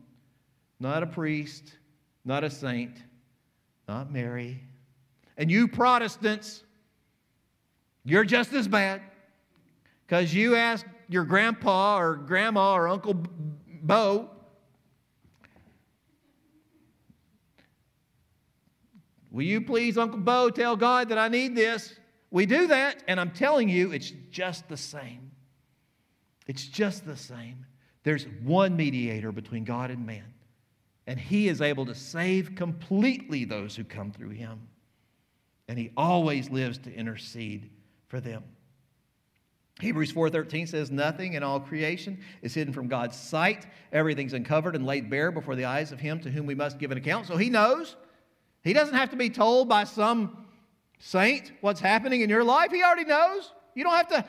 not 0.84 1.02
a 1.02 1.06
priest, 1.06 1.72
not 2.24 2.44
a 2.44 2.50
saint, 2.50 3.02
not 3.88 4.12
Mary. 4.12 4.60
And 5.36 5.50
you 5.50 5.66
Protestants, 5.66 6.62
you're 8.04 8.24
just 8.24 8.52
as 8.52 8.68
bad 8.68 9.00
because 10.06 10.32
you 10.32 10.54
ask 10.54 10.86
your 11.08 11.24
grandpa 11.24 11.98
or 11.98 12.14
grandma 12.14 12.74
or 12.74 12.86
Uncle 12.86 13.16
Bo 13.82 14.30
Will 19.34 19.42
you 19.42 19.60
please, 19.60 19.98
Uncle 19.98 20.20
Bo, 20.20 20.48
tell 20.48 20.76
God 20.76 21.08
that 21.08 21.18
I 21.18 21.26
need 21.26 21.56
this? 21.56 21.92
We 22.30 22.46
do 22.46 22.68
that, 22.68 23.02
and 23.08 23.18
I'm 23.18 23.32
telling 23.32 23.68
you, 23.68 23.90
it's 23.90 24.12
just 24.30 24.68
the 24.68 24.76
same. 24.76 25.32
It's 26.46 26.64
just 26.68 27.04
the 27.04 27.16
same. 27.16 27.66
There's 28.04 28.28
one 28.44 28.76
mediator 28.76 29.32
between 29.32 29.64
God 29.64 29.90
and 29.90 30.06
man, 30.06 30.22
and 31.06 31.18
he 31.18 31.49
is 31.49 31.61
able 31.61 31.87
to 31.87 31.94
save 31.94 32.54
completely 32.54 33.44
those 33.44 33.76
who 33.76 33.84
come 33.84 34.11
through 34.11 34.30
him. 34.30 34.68
And 35.68 35.78
he 35.78 35.90
always 35.96 36.50
lives 36.50 36.78
to 36.78 36.95
intercede 36.95 37.71
for 38.08 38.21
them. 38.21 38.45
Hebrews 39.80 40.12
4:13 40.12 40.69
says 40.69 40.90
nothing 40.90 41.32
in 41.32 41.43
all 41.43 41.58
creation 41.58 42.21
is 42.43 42.54
hidden 42.54 42.73
from 42.73 42.86
God's 42.86 43.17
sight. 43.17 43.67
Everything's 43.93 44.32
uncovered 44.32 44.76
and 44.76 44.86
laid 44.86 45.10
bare 45.10 45.32
before 45.32 45.56
the 45.56 45.64
eyes 45.64 45.90
of 45.90 45.99
him 45.99 46.21
to 46.21 46.30
whom 46.30 46.47
we 46.47 46.54
must 46.54 46.78
give 46.78 46.93
an 46.93 46.99
account. 46.99 47.26
So 47.26 47.36
he 47.36 47.50
knows. 47.50 47.97
He 48.62 48.73
doesn't 48.73 48.95
have 48.95 49.10
to 49.10 49.17
be 49.17 49.30
told 49.30 49.69
by 49.69 49.84
some 49.84 50.47
saint 51.00 51.52
what's 51.60 51.80
happening 51.80 52.21
in 52.21 52.30
your 52.30 52.45
life. 52.45 52.71
He 52.71 52.82
already 52.82 53.04
knows. 53.04 53.52
You 53.75 53.84
don't 53.84 53.97
have 53.97 54.08
to 54.08 54.25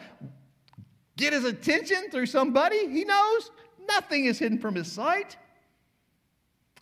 get 1.15 1.31
his 1.31 1.45
attention 1.45 2.09
through 2.09 2.25
somebody. 2.25 2.89
He 2.89 3.05
knows. 3.05 3.51
Nothing 3.87 4.25
is 4.25 4.39
hidden 4.39 4.57
from 4.57 4.73
his 4.73 4.91
sight. 4.91 5.37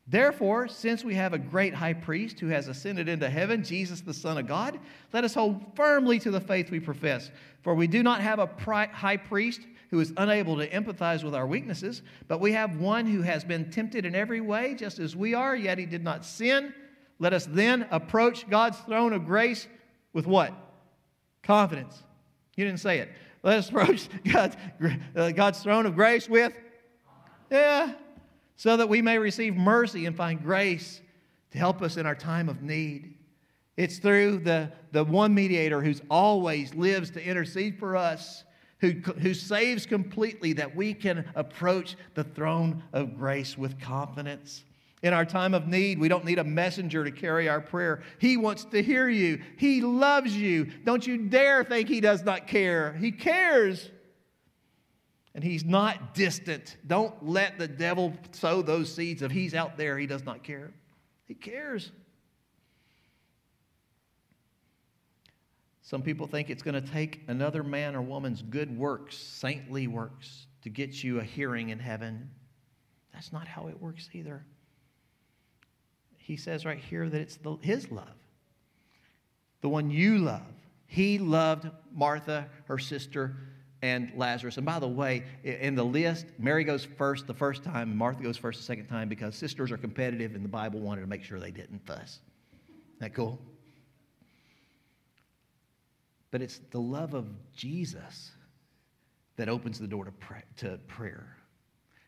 Therefore, 0.06 0.68
since 0.68 1.04
we 1.04 1.16
have 1.16 1.32
a 1.34 1.38
great 1.38 1.74
high 1.74 1.94
priest 1.94 2.40
who 2.40 2.48
has 2.48 2.68
ascended 2.68 3.08
into 3.08 3.30
heaven, 3.30 3.64
Jesus 3.64 4.02
the 4.02 4.14
Son 4.14 4.38
of 4.38 4.48
God, 4.48 4.80
let 5.14 5.24
us 5.24 5.34
hold 5.34 5.64
firmly 5.76 6.20
to 6.20 6.32
the 6.32 6.42
faith 6.42 6.70
we 6.70 6.80
profess. 6.80 7.32
For 7.62 7.74
we 7.74 7.88
do 7.88 8.04
not 8.04 8.20
have 8.20 8.40
a 8.40 8.50
high 8.92 9.18
priest 9.18 9.62
who 9.92 10.00
is 10.02 10.12
unable 10.18 10.58
to 10.58 10.70
empathize 10.70 11.24
with 11.24 11.34
our 11.34 11.48
weaknesses, 11.48 12.02
but 12.28 12.42
we 12.42 12.52
have 12.52 12.78
one 12.78 13.06
who 13.06 13.22
has 13.22 13.46
been 13.46 13.70
tempted 13.70 14.06
in 14.06 14.14
every 14.16 14.42
way, 14.42 14.76
just 14.76 15.00
as 15.00 15.16
we 15.16 15.34
are, 15.34 15.56
yet 15.56 15.78
he 15.78 15.86
did 15.86 16.04
not 16.04 16.26
sin. 16.26 16.74
Let 17.20 17.32
us 17.32 17.46
then 17.46 17.88
approach 17.92 18.50
God's 18.50 18.80
throne 18.80 19.14
of 19.14 19.26
grace 19.26 19.68
with 20.12 20.28
what? 20.28 20.54
Confidence. 21.44 22.04
You 22.58 22.66
didn't 22.66 22.82
say 22.82 23.00
it. 23.00 23.10
Let 23.44 23.60
us 23.60 23.70
approach 23.72 24.10
God's, 24.30 24.58
uh, 25.16 25.32
God's 25.32 25.62
throne 25.62 25.86
of 25.86 25.96
grace 25.96 26.28
with, 26.28 26.54
yeah, 27.50 27.94
so 28.64 28.78
that 28.78 28.88
we 28.88 29.02
may 29.02 29.18
receive 29.18 29.58
mercy 29.58 30.06
and 30.06 30.16
find 30.16 30.42
grace 30.42 31.02
to 31.52 31.58
help 31.58 31.82
us 31.82 31.98
in 31.98 32.06
our 32.06 32.16
time 32.16 32.48
of 32.48 32.62
need. 32.62 33.14
It's 33.76 33.98
through 33.98 34.38
the, 34.38 34.72
the 34.94 35.04
one 35.04 35.36
mediator 35.36 35.82
who's 35.82 36.02
always 36.10 36.74
lives 36.74 37.12
to 37.12 37.22
intercede 37.22 37.78
for 37.78 37.98
us, 37.98 38.46
who, 38.80 38.92
who 39.20 39.34
saves 39.34 39.86
completely, 39.86 40.54
that 40.54 40.74
we 40.74 40.94
can 40.94 41.26
approach 41.36 41.98
the 42.14 42.24
throne 42.24 42.82
of 42.94 43.18
grace 43.18 43.58
with 43.58 43.82
confidence. 43.82 44.64
In 45.02 45.12
our 45.12 45.26
time 45.26 45.54
of 45.54 45.68
need, 45.68 46.00
we 46.00 46.08
don't 46.08 46.24
need 46.24 46.40
a 46.40 46.46
messenger 46.46 47.04
to 47.04 47.12
carry 47.12 47.50
our 47.50 47.60
prayer. 47.60 48.02
He 48.20 48.38
wants 48.38 48.64
to 48.64 48.82
hear 48.82 49.10
you. 49.10 49.42
He 49.58 49.82
loves 49.82 50.38
you. 50.38 50.72
Don't 50.86 51.06
you 51.06 51.18
dare 51.18 51.66
think 51.66 51.90
He 51.90 52.00
does 52.00 52.24
not 52.24 52.48
care. 52.48 52.94
He 52.94 53.12
cares. 53.12 53.90
And 55.36 55.44
He's 55.44 55.64
not 55.64 56.14
distant. 56.14 56.78
Don't 56.86 57.14
let 57.28 57.58
the 57.58 57.68
devil 57.68 58.14
sow 58.32 58.62
those 58.62 58.94
seeds 58.94 59.22
of 59.22 59.32
He's 59.32 59.54
out 59.54 59.78
there, 59.78 59.98
He 59.98 60.08
does 60.08 60.24
not 60.24 60.44
care. 60.44 60.72
He 61.26 61.34
cares. 61.34 61.92
Some 65.82 66.02
people 66.02 66.28
think 66.28 66.50
it's 66.50 66.64
going 66.64 66.82
to 66.82 66.92
take 66.92 67.22
another 67.28 67.64
man 67.64 67.96
or 67.96 68.02
woman's 68.02 68.42
good 68.42 68.76
works, 68.78 69.18
saintly 69.18 69.88
works, 69.88 70.48
to 70.62 70.70
get 70.70 71.04
you 71.04 71.20
a 71.20 71.24
hearing 71.24 71.70
in 71.70 71.80
heaven. 71.80 72.30
That's 73.14 73.34
not 73.34 73.48
how 73.48 73.68
it 73.68 73.80
works 73.82 74.10
either 74.14 74.46
he 76.24 76.38
says 76.38 76.66
right 76.66 76.80
here 76.80 77.10
that 77.10 77.20
it's 77.20 77.36
the, 77.38 77.58
his 77.62 77.92
love, 77.92 78.16
the 79.62 79.68
one 79.68 79.90
you 79.90 80.20
love. 80.20 80.42
He 80.86 81.20
loved 81.20 81.70
Martha, 81.94 82.48
her 82.66 82.78
sister, 82.78 83.36
and 83.84 84.14
Lazarus. 84.16 84.56
And 84.56 84.66
by 84.66 84.80
the 84.80 84.88
way, 84.88 85.26
in 85.44 85.76
the 85.76 85.84
list, 85.84 86.28
Mary 86.40 86.64
goes 86.64 86.86
first 86.86 87.28
the 87.28 87.34
first 87.34 87.64
time, 87.64 87.90
and 87.90 87.98
Martha 87.98 88.24
goes 88.24 88.38
first 88.38 88.60
the 88.60 88.66
second 88.66 88.88
time 88.88 89.10
because 89.10 89.36
sisters 89.36 89.72
are 89.74 89.78
competitive, 89.78 90.36
and 90.36 90.44
the 90.44 90.50
Bible 90.50 90.80
wanted 90.80 91.02
to 91.02 91.08
make 91.08 91.22
sure 91.22 91.38
they 91.38 91.52
didn't 91.52 91.86
fuss. 91.86 92.22
Isn't 92.70 93.00
that 93.02 93.14
cool? 93.14 93.42
But 96.32 96.42
it's 96.42 96.62
the 96.72 96.80
love 96.80 97.14
of 97.14 97.28
Jesus 97.54 98.32
that 99.36 99.50
opens 99.50 99.80
the 99.80 99.88
door 99.88 100.06
to, 100.06 100.12
pray, 100.12 100.44
to 100.58 100.80
prayer. 100.88 101.36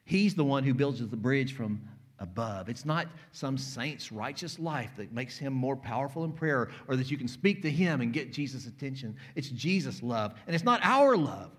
He's 0.06 0.34
the 0.34 0.46
one 0.46 0.64
who 0.64 0.74
builds 0.74 1.06
the 1.06 1.18
bridge 1.18 1.54
from 1.54 1.82
above. 2.20 2.70
It's 2.70 2.86
not 2.86 3.08
some 3.34 3.58
saint's 3.58 4.14
righteous 4.14 4.60
life 4.60 4.92
that 4.96 5.12
makes 5.12 5.38
him 5.38 5.52
more 5.52 5.76
powerful 5.76 6.24
in 6.24 6.32
prayer 6.32 6.70
or 6.88 6.96
that 6.96 7.12
you 7.12 7.18
can 7.18 7.28
speak 7.28 7.62
to 7.64 7.70
him 7.70 8.00
and 8.00 8.14
get 8.14 8.32
Jesus' 8.32 8.66
attention. 8.66 9.18
It's 9.36 9.50
Jesus' 9.50 10.02
love, 10.02 10.36
and 10.48 10.56
it's 10.56 10.64
not 10.64 10.80
our 10.82 11.18
love. 11.18 11.52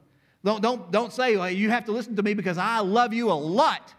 Don't, 0.47 0.63
don't, 0.63 0.93
don't 0.93 1.13
say, 1.13 1.37
well, 1.37 1.51
you 1.51 1.71
have 1.71 1.87
to 1.87 1.93
listen 1.93 2.15
to 2.15 2.23
me 2.23 2.33
because 2.33 2.57
I 2.57 2.79
love 2.79 3.13
you 3.13 3.33
a 3.33 3.35
lot. 3.35 3.93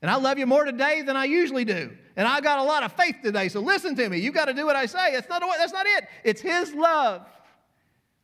And 0.00 0.08
I 0.08 0.14
love 0.14 0.38
you 0.38 0.46
more 0.46 0.64
today 0.64 1.02
than 1.02 1.16
I 1.16 1.24
usually 1.24 1.64
do. 1.64 1.90
And 2.14 2.28
I 2.28 2.40
got 2.40 2.60
a 2.60 2.62
lot 2.62 2.84
of 2.84 2.92
faith 2.92 3.16
today, 3.20 3.48
so 3.48 3.58
listen 3.58 3.96
to 3.96 4.08
me. 4.08 4.18
You've 4.18 4.32
got 4.32 4.44
to 4.44 4.54
do 4.54 4.64
what 4.64 4.76
I 4.76 4.86
say. 4.86 5.10
That's 5.12 5.28
not, 5.28 5.42
that's 5.58 5.72
not 5.72 5.86
it. 5.86 6.06
It's 6.22 6.40
His 6.40 6.72
love 6.72 7.26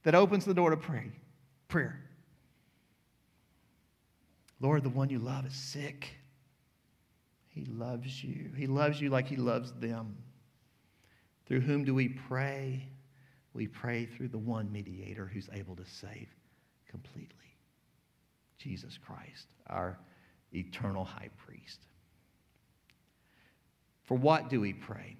that 0.04 0.14
opens 0.14 0.44
the 0.44 0.54
door 0.54 0.70
to 0.70 0.76
pray, 0.76 1.10
prayer. 1.66 2.00
Lord, 4.60 4.84
the 4.84 4.90
one 4.90 5.10
you 5.10 5.18
love 5.18 5.44
is 5.44 5.52
sick. 5.52 6.10
He 7.48 7.64
loves 7.64 8.22
you. 8.22 8.52
He 8.56 8.68
loves 8.68 9.00
you 9.00 9.10
like 9.10 9.26
He 9.26 9.34
loves 9.34 9.72
them. 9.72 10.16
Through 11.46 11.62
whom 11.62 11.84
do 11.84 11.92
we 11.92 12.08
pray? 12.08 12.86
We 13.52 13.66
pray 13.66 14.06
through 14.06 14.28
the 14.28 14.38
one 14.38 14.70
mediator 14.70 15.26
who's 15.26 15.48
able 15.52 15.74
to 15.74 15.84
save 15.84 16.28
completely 16.88 17.33
Jesus 18.64 18.98
Christ, 18.98 19.46
our 19.68 19.98
eternal 20.54 21.04
high 21.04 21.28
priest. 21.36 21.80
For 24.04 24.16
what 24.16 24.48
do 24.48 24.58
we 24.58 24.72
pray? 24.72 25.16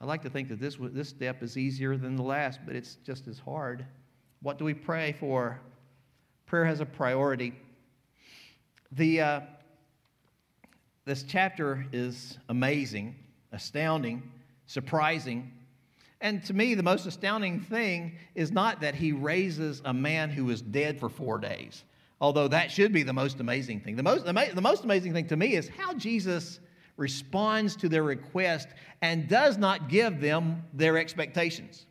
I 0.00 0.04
like 0.04 0.22
to 0.22 0.30
think 0.30 0.48
that 0.50 0.60
this, 0.60 0.76
this 0.80 1.08
step 1.08 1.42
is 1.42 1.58
easier 1.58 1.96
than 1.96 2.14
the 2.14 2.22
last, 2.22 2.60
but 2.64 2.76
it's 2.76 2.94
just 3.04 3.26
as 3.26 3.40
hard. 3.40 3.84
What 4.40 4.56
do 4.56 4.64
we 4.64 4.72
pray 4.72 5.16
for? 5.18 5.60
Prayer 6.46 6.64
has 6.64 6.78
a 6.78 6.86
priority. 6.86 7.54
The, 8.92 9.20
uh, 9.20 9.40
this 11.06 11.24
chapter 11.24 11.86
is 11.92 12.38
amazing, 12.48 13.16
astounding, 13.50 14.22
surprising. 14.66 15.50
And 16.20 16.44
to 16.44 16.54
me, 16.54 16.74
the 16.74 16.84
most 16.84 17.04
astounding 17.04 17.58
thing 17.58 18.16
is 18.36 18.52
not 18.52 18.80
that 18.82 18.94
he 18.94 19.10
raises 19.10 19.82
a 19.84 19.92
man 19.92 20.30
who 20.30 20.44
was 20.44 20.62
dead 20.62 21.00
for 21.00 21.08
four 21.08 21.38
days, 21.38 21.82
although 22.20 22.48
that 22.48 22.70
should 22.70 22.92
be 22.92 23.02
the 23.02 23.12
most 23.12 23.40
amazing 23.40 23.80
thing. 23.80 23.96
The 23.96 24.02
most, 24.02 24.24
the 24.24 24.60
most 24.60 24.84
amazing 24.84 25.12
thing 25.12 25.26
to 25.28 25.36
me 25.36 25.54
is 25.54 25.68
how 25.68 25.94
Jesus 25.94 26.60
responds 26.96 27.76
to 27.76 27.88
their 27.88 28.02
request 28.02 28.68
and 29.02 29.28
does 29.28 29.56
not 29.56 29.88
give 29.88 30.20
them 30.20 30.64
their 30.74 30.98
expectations. 30.98 31.86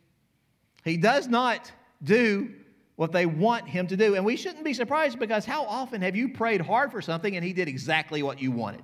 He 0.83 0.97
does 0.97 1.27
not 1.27 1.71
do 2.03 2.53
what 2.97 3.11
they 3.11 3.25
want 3.25 3.67
him 3.69 3.87
to 3.87 3.95
do. 3.95 4.15
And 4.15 4.25
we 4.25 4.35
shouldn't 4.35 4.65
be 4.65 4.73
surprised 4.73 5.19
because 5.19 5.45
how 5.45 5.63
often 5.63 6.01
have 6.01 6.15
you 6.15 6.29
prayed 6.29 6.61
hard 6.61 6.91
for 6.91 7.01
something 7.01 7.35
and 7.35 7.45
he 7.45 7.53
did 7.53 7.67
exactly 7.67 8.23
what 8.23 8.41
you 8.41 8.51
wanted? 8.51 8.83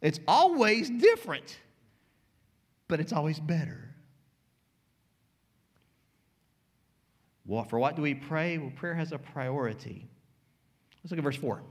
It's 0.00 0.18
always 0.26 0.90
different, 0.90 1.58
but 2.88 2.98
it's 3.00 3.12
always 3.12 3.38
better. 3.38 3.94
Well, 7.44 7.64
for 7.64 7.78
what 7.78 7.96
do 7.96 8.02
we 8.02 8.14
pray? 8.14 8.58
Well, 8.58 8.72
prayer 8.74 8.94
has 8.94 9.12
a 9.12 9.18
priority. 9.18 10.08
Let's 11.02 11.10
look 11.10 11.18
at 11.18 11.24
verse 11.24 11.36
4. 11.36 11.62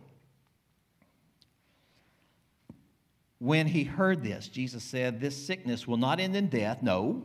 When 3.40 3.66
he 3.66 3.84
heard 3.84 4.24
this, 4.24 4.48
Jesus 4.48 4.84
said, 4.84 5.20
This 5.20 5.36
sickness 5.36 5.88
will 5.88 5.98
not 5.98 6.20
end 6.20 6.36
in 6.36 6.48
death. 6.48 6.84
No, 6.84 7.24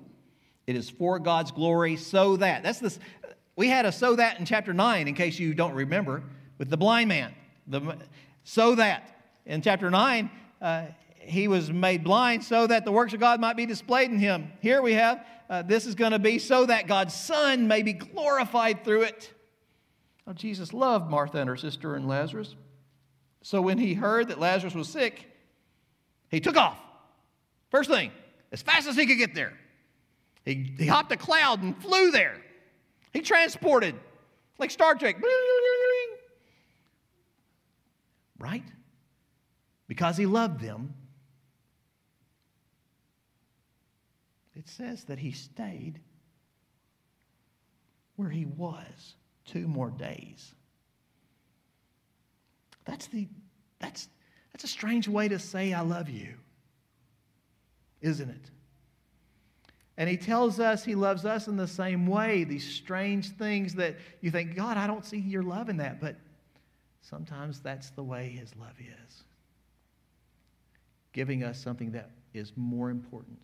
it 0.66 0.74
is 0.76 0.88
for 0.88 1.18
God's 1.18 1.50
glory, 1.50 1.96
so 1.96 2.36
that. 2.38 2.62
That's 2.62 2.78
this. 2.78 2.98
We 3.54 3.68
had 3.68 3.86
a 3.86 3.92
so 3.92 4.16
that 4.16 4.38
in 4.38 4.46
chapter 4.46 4.72
9, 4.72 5.08
in 5.08 5.14
case 5.14 5.38
you 5.38 5.54
don't 5.54 5.74
remember, 5.74 6.22
with 6.58 6.70
the 6.70 6.76
blind 6.76 7.08
man. 7.08 7.34
The, 7.66 7.98
so 8.44 8.74
that. 8.76 9.12
In 9.44 9.62
chapter 9.62 9.90
9, 9.90 10.30
uh, 10.60 10.86
he 11.18 11.48
was 11.48 11.70
made 11.70 12.02
blind 12.02 12.44
so 12.44 12.66
that 12.66 12.84
the 12.84 12.92
works 12.92 13.12
of 13.12 13.20
God 13.20 13.40
might 13.40 13.56
be 13.56 13.66
displayed 13.66 14.10
in 14.10 14.18
him. 14.18 14.50
Here 14.60 14.82
we 14.82 14.94
have, 14.94 15.24
uh, 15.48 15.62
this 15.62 15.86
is 15.86 15.94
going 15.94 16.12
to 16.12 16.18
be 16.18 16.38
so 16.38 16.66
that 16.66 16.86
God's 16.86 17.14
Son 17.14 17.68
may 17.68 17.82
be 17.82 17.92
glorified 17.92 18.84
through 18.84 19.02
it. 19.02 19.32
Now, 20.26 20.32
Jesus 20.32 20.72
loved 20.72 21.08
Martha 21.08 21.38
and 21.38 21.48
her 21.48 21.56
sister 21.56 21.94
and 21.94 22.08
Lazarus. 22.08 22.54
So 23.42 23.62
when 23.62 23.78
he 23.78 23.94
heard 23.94 24.28
that 24.28 24.40
Lazarus 24.40 24.74
was 24.74 24.88
sick, 24.88 25.30
he 26.30 26.40
took 26.40 26.56
off. 26.56 26.78
First 27.70 27.88
thing, 27.88 28.10
as 28.50 28.62
fast 28.62 28.88
as 28.88 28.96
he 28.96 29.06
could 29.06 29.18
get 29.18 29.34
there. 29.34 29.52
He, 30.44 30.74
he 30.78 30.86
hopped 30.86 31.12
a 31.12 31.16
cloud 31.16 31.62
and 31.62 31.76
flew 31.80 32.10
there. 32.10 32.36
He 33.12 33.20
transported, 33.20 33.94
like 34.58 34.70
Star 34.70 34.94
Trek. 34.94 35.16
Right? 38.38 38.64
Because 39.88 40.16
he 40.16 40.26
loved 40.26 40.60
them, 40.60 40.94
it 44.54 44.68
says 44.68 45.04
that 45.04 45.18
he 45.18 45.32
stayed 45.32 46.00
where 48.16 48.30
he 48.30 48.44
was 48.44 49.14
two 49.46 49.66
more 49.66 49.90
days. 49.90 50.54
That's 52.84 53.06
the 53.06 53.28
that's 53.78 54.08
that's 54.52 54.64
a 54.64 54.68
strange 54.68 55.08
way 55.08 55.28
to 55.28 55.38
say, 55.38 55.72
I 55.72 55.80
love 55.80 56.08
you, 56.08 56.34
isn't 58.00 58.28
it? 58.28 58.50
And 59.98 60.08
he 60.10 60.16
tells 60.16 60.60
us 60.60 60.84
he 60.84 60.94
loves 60.94 61.24
us 61.24 61.48
in 61.48 61.56
the 61.56 61.66
same 61.66 62.06
way, 62.06 62.44
these 62.44 62.66
strange 62.66 63.30
things 63.30 63.74
that 63.74 63.96
you 64.20 64.30
think, 64.30 64.54
God, 64.54 64.76
I 64.76 64.86
don't 64.86 65.04
see 65.04 65.18
your 65.18 65.42
love 65.42 65.68
in 65.68 65.78
that. 65.78 66.00
But 66.00 66.16
sometimes 67.00 67.60
that's 67.60 67.90
the 67.90 68.02
way 68.02 68.28
his 68.28 68.54
love 68.56 68.74
is 68.78 69.24
giving 71.16 71.42
us 71.42 71.58
something 71.58 71.92
that 71.92 72.10
is 72.34 72.52
more 72.56 72.90
important 72.90 73.40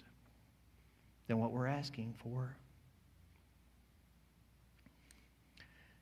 than 1.27 1.39
what 1.39 1.53
we're 1.53 1.67
asking 1.67 2.15
for. 2.23 2.55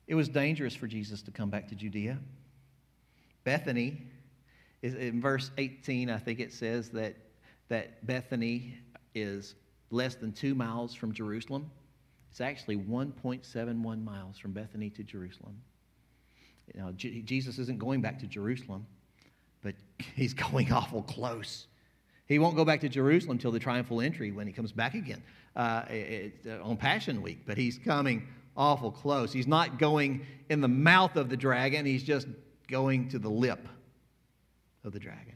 It 0.07 0.15
was 0.15 0.27
dangerous 0.29 0.75
for 0.75 0.87
Jesus 0.87 1.21
to 1.23 1.31
come 1.31 1.49
back 1.49 1.67
to 1.69 1.75
Judea. 1.75 2.19
Bethany 3.43 4.01
is 4.81 4.95
in 4.95 5.21
verse 5.21 5.51
18, 5.57 6.09
I 6.09 6.17
think 6.17 6.39
it 6.39 6.53
says 6.53 6.89
that, 6.89 7.15
that 7.69 8.05
Bethany 8.05 8.77
is 9.13 9.55
less 9.89 10.15
than 10.15 10.31
two 10.31 10.55
miles 10.55 10.93
from 10.93 11.13
Jerusalem. 11.13 11.69
It's 12.29 12.41
actually 12.41 12.77
1.71 12.77 14.03
miles 14.03 14.37
from 14.37 14.51
Bethany 14.51 14.89
to 14.91 15.03
Jerusalem. 15.03 15.61
You 16.73 16.81
know, 16.81 16.91
J- 16.93 17.21
Jesus 17.21 17.59
isn't 17.59 17.77
going 17.77 18.01
back 18.01 18.17
to 18.19 18.27
Jerusalem, 18.27 18.85
but 19.61 19.75
he's 20.15 20.33
going 20.33 20.71
awful 20.71 21.03
close. 21.03 21.67
He 22.31 22.39
won't 22.39 22.55
go 22.55 22.63
back 22.63 22.79
to 22.81 22.89
Jerusalem 22.89 23.37
till 23.37 23.51
the 23.51 23.59
triumphal 23.59 23.99
entry 23.99 24.31
when 24.31 24.47
he 24.47 24.53
comes 24.53 24.71
back 24.71 24.93
again 24.93 25.21
uh, 25.55 25.83
it, 25.89 26.33
uh, 26.47 26.63
on 26.63 26.77
Passion 26.77 27.21
Week, 27.21 27.39
but 27.45 27.57
he's 27.57 27.77
coming 27.77 28.27
awful 28.55 28.91
close. 28.91 29.33
He's 29.33 29.47
not 29.47 29.77
going 29.77 30.25
in 30.49 30.61
the 30.61 30.67
mouth 30.67 31.17
of 31.17 31.29
the 31.29 31.37
dragon, 31.37 31.85
he's 31.85 32.03
just 32.03 32.27
going 32.69 33.09
to 33.09 33.19
the 33.19 33.29
lip 33.29 33.67
of 34.83 34.93
the 34.93 34.99
dragon. 34.99 35.35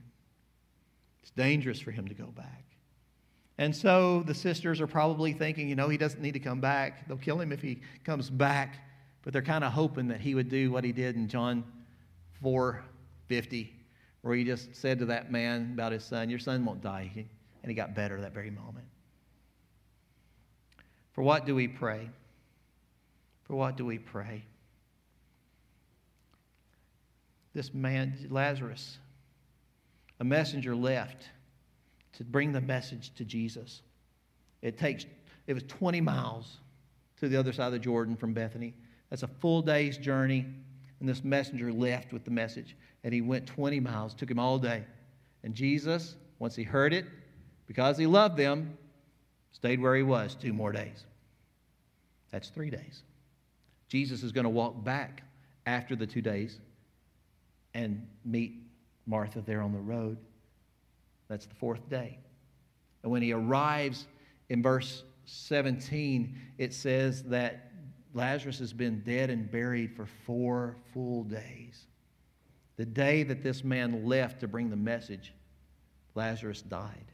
It's 1.21 1.31
dangerous 1.31 1.79
for 1.79 1.91
him 1.91 2.07
to 2.07 2.13
go 2.13 2.27
back. 2.27 2.63
And 3.57 3.75
so 3.75 4.23
the 4.23 4.33
sisters 4.33 4.79
are 4.79 4.87
probably 4.87 5.33
thinking, 5.33 5.67
you 5.67 5.75
know, 5.75 5.89
he 5.89 5.97
doesn't 5.97 6.21
need 6.21 6.33
to 6.33 6.39
come 6.39 6.61
back. 6.61 7.07
They'll 7.07 7.17
kill 7.17 7.39
him 7.39 7.51
if 7.51 7.61
he 7.61 7.81
comes 8.03 8.29
back. 8.29 8.79
But 9.23 9.33
they're 9.33 9.41
kind 9.41 9.63
of 9.63 9.71
hoping 9.71 10.09
that 10.09 10.21
he 10.21 10.35
would 10.35 10.49
do 10.49 10.71
what 10.71 10.83
he 10.83 10.91
did 10.91 11.15
in 11.15 11.27
John 11.27 11.63
4 12.41 12.83
50, 13.27 13.73
where 14.25 14.35
he 14.35 14.43
just 14.43 14.75
said 14.75 14.97
to 14.97 15.05
that 15.05 15.31
man 15.31 15.69
about 15.73 15.91
his 15.91 16.03
son, 16.03 16.31
Your 16.31 16.39
son 16.39 16.65
won't 16.65 16.81
die. 16.81 17.11
And 17.13 17.69
he 17.69 17.75
got 17.75 17.93
better 17.93 18.19
that 18.21 18.33
very 18.33 18.49
moment. 18.49 18.87
For 21.13 21.21
what 21.21 21.45
do 21.45 21.53
we 21.53 21.67
pray? 21.67 22.09
For 23.43 23.55
what 23.55 23.77
do 23.77 23.85
we 23.85 23.99
pray? 23.99 24.43
This 27.53 27.71
man, 27.71 28.17
Lazarus, 28.31 28.97
a 30.19 30.23
messenger 30.23 30.75
left 30.75 31.29
to 32.13 32.23
bring 32.23 32.51
the 32.51 32.61
message 32.61 33.13
to 33.17 33.25
Jesus. 33.25 33.83
It 34.63 34.79
takes, 34.79 35.05
it 35.45 35.53
was 35.53 35.61
20 35.67 36.01
miles 36.01 36.57
to 37.19 37.29
the 37.29 37.37
other 37.37 37.53
side 37.53 37.67
of 37.67 37.73
the 37.73 37.79
Jordan 37.79 38.15
from 38.15 38.33
Bethany. 38.33 38.73
That's 39.11 39.21
a 39.21 39.27
full 39.27 39.61
day's 39.61 39.99
journey. 39.99 40.47
And 40.99 41.07
this 41.07 41.23
messenger 41.23 41.71
left 41.71 42.11
with 42.11 42.23
the 42.23 42.31
message. 42.31 42.75
And 43.05 43.13
he 43.13 43.21
went 43.21 43.45
20 43.45 43.79
miles, 43.79 44.13
took 44.15 44.29
him 44.29 44.39
all 44.39 44.57
day. 44.57 44.83
And 45.43 45.53
Jesus, 45.53 46.15
once 46.39 46.55
he 46.55 46.63
heard 46.63 46.91
it, 46.91 47.05
because 47.67 47.97
he 47.97 48.07
loved 48.07 48.35
them, 48.35 48.77
stayed 49.51 49.79
where 49.79 49.95
he 49.95 50.01
was 50.03 50.35
two 50.35 50.51
more 50.51 50.71
days. 50.71 51.05
That's 52.31 52.49
three 52.49 52.71
days. 52.71 53.03
Jesus 53.87 54.23
is 54.23 54.31
going 54.31 54.43
to 54.45 54.49
walk 54.49 54.83
back 54.83 55.21
after 55.67 55.95
the 55.95 56.07
two 56.07 56.21
days 56.21 56.59
and 57.75 58.07
meet 58.25 58.55
Martha 59.05 59.41
there 59.41 59.61
on 59.61 59.71
the 59.71 59.79
road. 59.79 60.17
That's 61.27 61.45
the 61.45 61.55
fourth 61.55 61.87
day. 61.87 62.17
And 63.03 63.11
when 63.11 63.21
he 63.21 63.33
arrives 63.33 64.07
in 64.49 64.63
verse 64.63 65.03
17, 65.25 66.35
it 66.57 66.73
says 66.73 67.21
that 67.25 67.71
Lazarus 68.15 68.57
has 68.57 68.73
been 68.73 69.01
dead 69.01 69.29
and 69.29 69.49
buried 69.51 69.95
for 69.95 70.07
four 70.25 70.77
full 70.91 71.23
days. 71.23 71.85
The 72.77 72.85
day 72.85 73.23
that 73.23 73.41
this 73.41 73.63
man 73.63 74.05
left 74.05 74.41
to 74.41 74.47
bring 74.47 74.69
the 74.69 74.75
message, 74.75 75.33
Lazarus 76.13 76.61
died. 76.61 77.11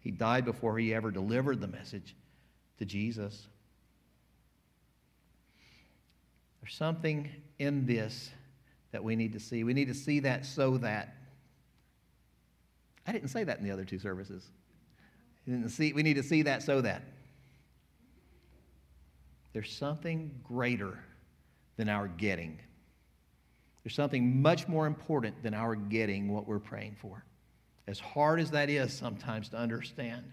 He 0.00 0.10
died 0.10 0.44
before 0.44 0.78
he 0.78 0.92
ever 0.92 1.10
delivered 1.10 1.60
the 1.60 1.68
message 1.68 2.16
to 2.78 2.84
Jesus. 2.84 3.46
There's 6.60 6.74
something 6.74 7.30
in 7.58 7.86
this 7.86 8.30
that 8.90 9.02
we 9.02 9.16
need 9.16 9.32
to 9.32 9.40
see. 9.40 9.64
We 9.64 9.74
need 9.74 9.88
to 9.88 9.94
see 9.94 10.20
that 10.20 10.44
so 10.44 10.76
that. 10.78 11.16
I 13.06 13.12
didn't 13.12 13.28
say 13.28 13.44
that 13.44 13.58
in 13.58 13.64
the 13.64 13.70
other 13.70 13.84
two 13.84 13.98
services. 13.98 14.50
We, 15.46 15.54
didn't 15.54 15.70
see, 15.70 15.92
we 15.92 16.02
need 16.02 16.14
to 16.14 16.22
see 16.22 16.42
that 16.42 16.62
so 16.62 16.80
that. 16.82 17.02
There's 19.52 19.72
something 19.72 20.30
greater 20.44 20.98
than 21.76 21.88
our 21.88 22.08
getting. 22.08 22.58
There's 23.82 23.94
something 23.94 24.40
much 24.40 24.68
more 24.68 24.86
important 24.86 25.42
than 25.42 25.54
our 25.54 25.74
getting 25.74 26.32
what 26.32 26.46
we're 26.46 26.60
praying 26.60 26.96
for. 27.00 27.24
As 27.86 27.98
hard 27.98 28.38
as 28.38 28.50
that 28.52 28.70
is 28.70 28.92
sometimes 28.92 29.48
to 29.50 29.56
understand, 29.56 30.24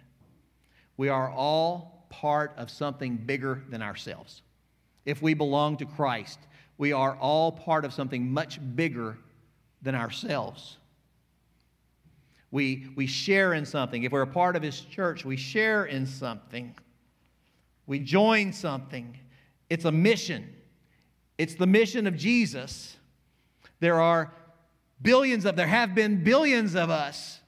we 0.97 1.09
are 1.09 1.31
all 1.31 2.05
part 2.09 2.53
of 2.57 2.69
something 2.69 3.17
bigger 3.17 3.63
than 3.69 3.81
ourselves. 3.81 4.43
If 5.05 5.21
we 5.21 5.33
belong 5.33 5.77
to 5.77 5.85
Christ, 5.85 6.39
we 6.77 6.93
are 6.93 7.15
all 7.15 7.51
part 7.51 7.85
of 7.85 7.93
something 7.93 8.31
much 8.31 8.59
bigger 8.75 9.17
than 9.81 9.95
ourselves. 9.95 10.77
We, 12.51 12.87
we 12.95 13.07
share 13.07 13.53
in 13.53 13.65
something. 13.65 14.03
If 14.03 14.11
we're 14.11 14.21
a 14.21 14.27
part 14.27 14.55
of 14.55 14.63
His 14.63 14.79
church, 14.79 15.25
we 15.25 15.37
share 15.37 15.85
in 15.85 16.05
something. 16.05 16.75
We 17.87 17.99
join 17.99 18.53
something. 18.53 19.17
It's 19.69 19.85
a 19.85 19.91
mission. 19.91 20.55
It's 21.37 21.55
the 21.55 21.67
mission 21.67 22.05
of 22.05 22.15
Jesus. 22.15 22.97
There 23.79 23.99
are 23.99 24.33
billions 25.01 25.45
of, 25.45 25.55
there 25.55 25.67
have 25.67 25.95
been 25.95 26.23
billions 26.23 26.75
of 26.75 26.89
us. 26.89 27.39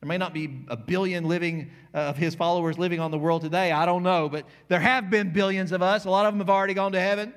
There 0.00 0.08
may 0.08 0.18
not 0.18 0.34
be 0.34 0.64
a 0.68 0.76
billion 0.76 1.24
living 1.24 1.70
uh, 1.94 1.98
of 1.98 2.16
his 2.16 2.34
followers 2.34 2.78
living 2.78 3.00
on 3.00 3.10
the 3.10 3.18
world 3.18 3.42
today. 3.42 3.72
I 3.72 3.86
don't 3.86 4.02
know, 4.02 4.28
but 4.28 4.46
there 4.68 4.80
have 4.80 5.10
been 5.10 5.32
billions 5.32 5.72
of 5.72 5.82
us. 5.82 6.04
A 6.04 6.10
lot 6.10 6.26
of 6.26 6.34
them 6.34 6.40
have 6.40 6.50
already 6.50 6.74
gone 6.74 6.92
to 6.92 7.00
heaven. 7.00 7.32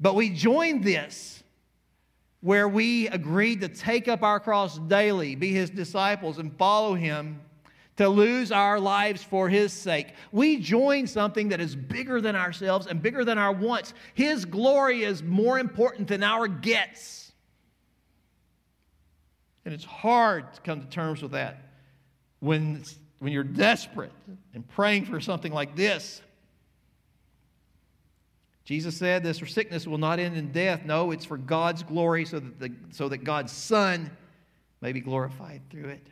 But 0.00 0.14
we 0.14 0.30
joined 0.30 0.84
this 0.84 1.42
where 2.40 2.68
we 2.68 3.08
agreed 3.08 3.60
to 3.60 3.68
take 3.68 4.06
up 4.08 4.22
our 4.22 4.38
cross 4.38 4.78
daily, 4.78 5.34
be 5.34 5.52
his 5.52 5.70
disciples, 5.70 6.38
and 6.38 6.56
follow 6.56 6.94
him 6.94 7.40
to 7.98 8.08
lose 8.08 8.52
our 8.52 8.78
lives 8.78 9.22
for 9.24 9.48
his 9.48 9.72
sake. 9.72 10.14
We 10.30 10.58
join 10.58 11.06
something 11.08 11.48
that 11.48 11.60
is 11.60 11.74
bigger 11.74 12.20
than 12.20 12.36
ourselves 12.36 12.86
and 12.86 13.02
bigger 13.02 13.24
than 13.24 13.38
our 13.38 13.52
wants. 13.52 13.92
His 14.14 14.44
glory 14.44 15.02
is 15.02 15.22
more 15.22 15.58
important 15.58 16.06
than 16.06 16.22
our 16.22 16.46
gets. 16.46 17.32
And 19.64 19.74
it's 19.74 19.84
hard 19.84 20.54
to 20.54 20.60
come 20.60 20.80
to 20.80 20.86
terms 20.86 21.22
with 21.22 21.32
that 21.32 21.70
when, 22.38 22.84
when 23.18 23.32
you're 23.32 23.42
desperate 23.42 24.12
and 24.54 24.66
praying 24.68 25.06
for 25.06 25.20
something 25.20 25.52
like 25.52 25.74
this. 25.74 26.22
Jesus 28.64 28.96
said 28.96 29.24
this 29.24 29.38
sickness 29.38 29.88
will 29.88 29.98
not 29.98 30.20
end 30.20 30.36
in 30.36 30.52
death. 30.52 30.84
No, 30.84 31.10
it's 31.10 31.24
for 31.24 31.36
God's 31.36 31.82
glory 31.82 32.24
so 32.24 32.38
that, 32.38 32.60
the, 32.60 32.72
so 32.92 33.08
that 33.08 33.24
God's 33.24 33.50
Son 33.50 34.10
may 34.80 34.92
be 34.92 35.00
glorified 35.00 35.62
through 35.68 35.88
it. 35.88 36.06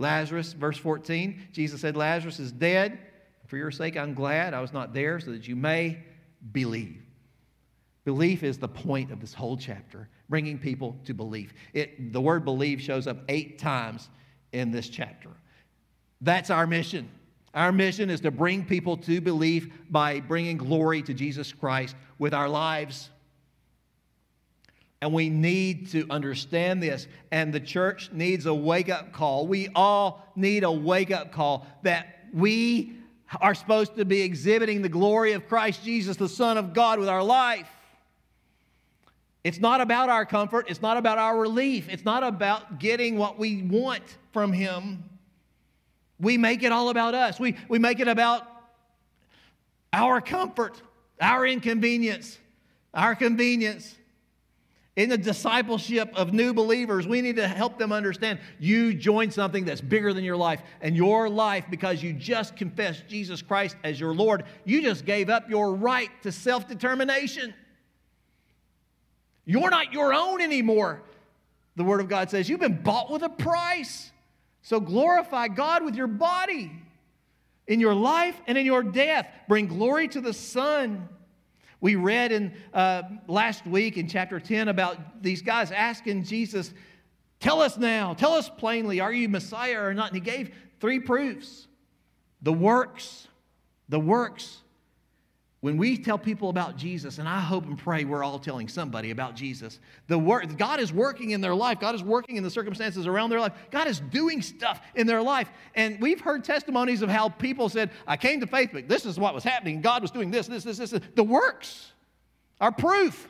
Lazarus, 0.00 0.54
verse 0.54 0.78
14, 0.78 1.48
Jesus 1.52 1.82
said, 1.82 1.94
Lazarus 1.96 2.40
is 2.40 2.50
dead. 2.50 2.98
For 3.46 3.56
your 3.56 3.70
sake, 3.70 3.96
I'm 3.96 4.14
glad 4.14 4.54
I 4.54 4.60
was 4.60 4.72
not 4.72 4.94
there 4.94 5.20
so 5.20 5.32
that 5.32 5.46
you 5.46 5.54
may 5.54 5.98
believe. 6.52 7.02
Belief 8.04 8.42
is 8.42 8.56
the 8.56 8.68
point 8.68 9.12
of 9.12 9.20
this 9.20 9.34
whole 9.34 9.58
chapter, 9.58 10.08
bringing 10.30 10.58
people 10.58 10.96
to 11.04 11.12
belief. 11.12 11.52
It, 11.74 12.12
the 12.12 12.20
word 12.20 12.46
believe 12.46 12.80
shows 12.80 13.06
up 13.06 13.18
eight 13.28 13.58
times 13.58 14.08
in 14.52 14.70
this 14.70 14.88
chapter. 14.88 15.30
That's 16.22 16.48
our 16.48 16.66
mission. 16.66 17.10
Our 17.52 17.72
mission 17.72 18.08
is 18.08 18.20
to 18.20 18.30
bring 18.30 18.64
people 18.64 18.96
to 18.98 19.20
belief 19.20 19.68
by 19.90 20.20
bringing 20.20 20.56
glory 20.56 21.02
to 21.02 21.12
Jesus 21.12 21.52
Christ 21.52 21.94
with 22.18 22.32
our 22.32 22.48
lives. 22.48 23.10
And 25.02 25.12
we 25.14 25.30
need 25.30 25.90
to 25.92 26.06
understand 26.10 26.82
this. 26.82 27.06
And 27.30 27.52
the 27.52 27.60
church 27.60 28.10
needs 28.12 28.46
a 28.46 28.54
wake 28.54 28.90
up 28.90 29.12
call. 29.12 29.46
We 29.46 29.68
all 29.74 30.26
need 30.36 30.62
a 30.62 30.70
wake 30.70 31.10
up 31.10 31.32
call 31.32 31.66
that 31.82 32.28
we 32.32 32.96
are 33.40 33.54
supposed 33.54 33.96
to 33.96 34.04
be 34.04 34.22
exhibiting 34.22 34.82
the 34.82 34.88
glory 34.88 35.32
of 35.32 35.48
Christ 35.48 35.84
Jesus, 35.84 36.16
the 36.16 36.28
Son 36.28 36.58
of 36.58 36.74
God, 36.74 36.98
with 36.98 37.08
our 37.08 37.22
life. 37.22 37.68
It's 39.42 39.58
not 39.58 39.80
about 39.80 40.10
our 40.10 40.26
comfort. 40.26 40.66
It's 40.68 40.82
not 40.82 40.96
about 40.96 41.16
our 41.16 41.38
relief. 41.38 41.88
It's 41.88 42.04
not 42.04 42.22
about 42.22 42.78
getting 42.78 43.16
what 43.16 43.38
we 43.38 43.62
want 43.62 44.02
from 44.32 44.52
Him. 44.52 45.04
We 46.18 46.36
make 46.36 46.62
it 46.62 46.72
all 46.72 46.90
about 46.90 47.14
us. 47.14 47.40
We, 47.40 47.56
we 47.68 47.78
make 47.78 48.00
it 48.00 48.08
about 48.08 48.46
our 49.92 50.20
comfort, 50.20 50.80
our 51.20 51.46
inconvenience, 51.46 52.38
our 52.92 53.14
convenience. 53.14 53.94
In 54.96 55.08
the 55.08 55.18
discipleship 55.18 56.10
of 56.14 56.32
new 56.32 56.52
believers, 56.52 57.06
we 57.06 57.22
need 57.22 57.36
to 57.36 57.46
help 57.46 57.78
them 57.78 57.92
understand 57.92 58.40
you 58.58 58.92
joined 58.92 59.32
something 59.32 59.64
that's 59.64 59.80
bigger 59.80 60.12
than 60.12 60.24
your 60.24 60.36
life. 60.36 60.62
And 60.80 60.96
your 60.96 61.28
life, 61.28 61.64
because 61.70 62.02
you 62.02 62.12
just 62.12 62.56
confessed 62.56 63.06
Jesus 63.06 63.40
Christ 63.40 63.76
as 63.84 64.00
your 64.00 64.14
Lord, 64.14 64.44
you 64.64 64.82
just 64.82 65.04
gave 65.04 65.30
up 65.30 65.48
your 65.48 65.74
right 65.74 66.10
to 66.22 66.32
self 66.32 66.66
determination. 66.66 67.54
You're 69.44 69.70
not 69.70 69.92
your 69.92 70.12
own 70.12 70.40
anymore. 70.40 71.02
The 71.76 71.84
Word 71.84 72.00
of 72.00 72.08
God 72.08 72.28
says 72.28 72.48
you've 72.48 72.60
been 72.60 72.82
bought 72.82 73.10
with 73.10 73.22
a 73.22 73.28
price. 73.28 74.10
So 74.62 74.80
glorify 74.80 75.48
God 75.48 75.84
with 75.84 75.94
your 75.94 76.08
body 76.08 76.70
in 77.66 77.80
your 77.80 77.94
life 77.94 78.38
and 78.46 78.58
in 78.58 78.66
your 78.66 78.82
death. 78.82 79.26
Bring 79.48 79.66
glory 79.66 80.08
to 80.08 80.20
the 80.20 80.34
Son. 80.34 81.08
We 81.80 81.96
read 81.96 82.32
in 82.32 82.54
uh, 82.74 83.02
last 83.26 83.66
week 83.66 83.96
in 83.96 84.08
chapter 84.08 84.38
10 84.38 84.68
about 84.68 85.22
these 85.22 85.42
guys 85.42 85.70
asking 85.70 86.24
Jesus, 86.24 86.72
Tell 87.40 87.62
us 87.62 87.78
now, 87.78 88.12
tell 88.12 88.34
us 88.34 88.50
plainly, 88.50 89.00
are 89.00 89.12
you 89.12 89.28
Messiah 89.28 89.80
or 89.80 89.94
not? 89.94 90.12
And 90.12 90.16
he 90.16 90.20
gave 90.20 90.54
three 90.78 91.00
proofs 91.00 91.66
the 92.42 92.52
works, 92.52 93.28
the 93.88 94.00
works 94.00 94.62
when 95.60 95.76
we 95.76 95.98
tell 95.98 96.16
people 96.16 96.48
about 96.48 96.78
Jesus, 96.78 97.18
and 97.18 97.28
I 97.28 97.38
hope 97.38 97.66
and 97.66 97.76
pray 97.76 98.04
we're 98.04 98.24
all 98.24 98.38
telling 98.38 98.66
somebody 98.66 99.10
about 99.10 99.36
Jesus, 99.36 99.78
the 100.06 100.18
work, 100.18 100.56
God 100.56 100.80
is 100.80 100.90
working 100.90 101.32
in 101.32 101.42
their 101.42 101.54
life. 101.54 101.78
God 101.78 101.94
is 101.94 102.02
working 102.02 102.36
in 102.36 102.42
the 102.42 102.50
circumstances 102.50 103.06
around 103.06 103.28
their 103.28 103.40
life. 103.40 103.52
God 103.70 103.86
is 103.86 104.00
doing 104.00 104.40
stuff 104.40 104.80
in 104.94 105.06
their 105.06 105.20
life. 105.20 105.50
And 105.74 106.00
we've 106.00 106.20
heard 106.20 106.44
testimonies 106.44 107.02
of 107.02 107.10
how 107.10 107.28
people 107.28 107.68
said, 107.68 107.90
I 108.06 108.16
came 108.16 108.40
to 108.40 108.46
faith, 108.46 108.70
but 108.72 108.88
this 108.88 109.04
is 109.04 109.18
what 109.18 109.34
was 109.34 109.44
happening. 109.44 109.82
God 109.82 110.00
was 110.00 110.10
doing 110.10 110.30
this, 110.30 110.46
this, 110.46 110.64
this, 110.64 110.78
this. 110.78 110.98
The 111.14 111.24
works 111.24 111.92
are 112.58 112.72
proof. 112.72 113.28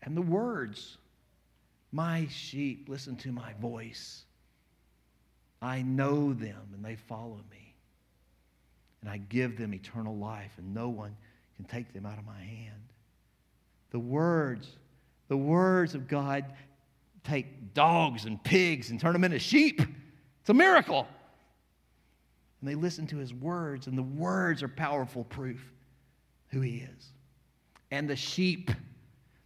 And 0.00 0.16
the 0.16 0.22
words, 0.22 0.96
my 1.92 2.26
sheep 2.30 2.88
listen 2.88 3.16
to 3.16 3.32
my 3.32 3.52
voice. 3.60 4.24
I 5.60 5.82
know 5.82 6.32
them 6.32 6.68
and 6.74 6.82
they 6.82 6.96
follow 6.96 7.40
me 7.50 7.65
and 9.06 9.12
I 9.12 9.18
give 9.18 9.56
them 9.56 9.72
eternal 9.72 10.16
life, 10.16 10.50
and 10.58 10.74
no 10.74 10.88
one 10.88 11.16
can 11.54 11.64
take 11.64 11.92
them 11.92 12.04
out 12.04 12.18
of 12.18 12.26
my 12.26 12.40
hand. 12.40 12.82
The 13.92 14.00
words, 14.00 14.68
the 15.28 15.36
words 15.36 15.94
of 15.94 16.08
God 16.08 16.44
take 17.22 17.72
dogs 17.72 18.24
and 18.24 18.42
pigs 18.42 18.90
and 18.90 18.98
turn 18.98 19.12
them 19.12 19.22
into 19.22 19.38
sheep. 19.38 19.80
It's 20.40 20.50
a 20.50 20.54
miracle. 20.54 21.06
And 22.60 22.68
they 22.68 22.74
listen 22.74 23.06
to 23.06 23.16
his 23.16 23.32
words, 23.32 23.86
and 23.86 23.96
the 23.96 24.02
words 24.02 24.60
are 24.64 24.68
powerful 24.68 25.22
proof 25.22 25.64
who 26.48 26.60
he 26.60 26.78
is. 26.78 27.12
And 27.92 28.10
the 28.10 28.16
sheep, 28.16 28.72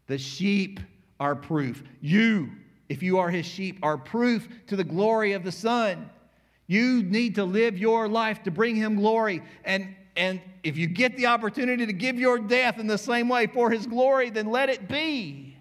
the 0.06 0.16
sheep 0.16 0.80
are 1.18 1.36
proof. 1.36 1.82
You, 2.00 2.48
if 2.88 3.02
you 3.02 3.18
are 3.18 3.28
his 3.28 3.44
sheep, 3.44 3.78
are 3.82 3.98
proof 3.98 4.48
to 4.68 4.76
the 4.76 4.84
glory 4.84 5.34
of 5.34 5.44
the 5.44 5.52
Son. 5.52 6.08
You 6.70 7.02
need 7.02 7.35
to 7.35 7.44
live 7.44 7.76
your 7.78 8.06
life 8.06 8.44
to 8.44 8.52
bring 8.52 8.76
him 8.76 8.94
glory. 8.94 9.42
And, 9.64 9.92
and 10.14 10.40
if 10.62 10.76
you 10.76 10.87
get 10.87 11.16
the 11.16 11.26
opportunity 11.26 11.85
to 11.85 11.92
give 11.92 12.16
your 12.16 12.38
death 12.38 12.78
in 12.78 12.87
the 12.87 12.96
same 12.96 13.28
way 13.28 13.48
for 13.48 13.72
his 13.72 13.88
glory, 13.88 14.30
then 14.30 14.46
let 14.46 14.68
it 14.68 14.87
be. 14.87 15.56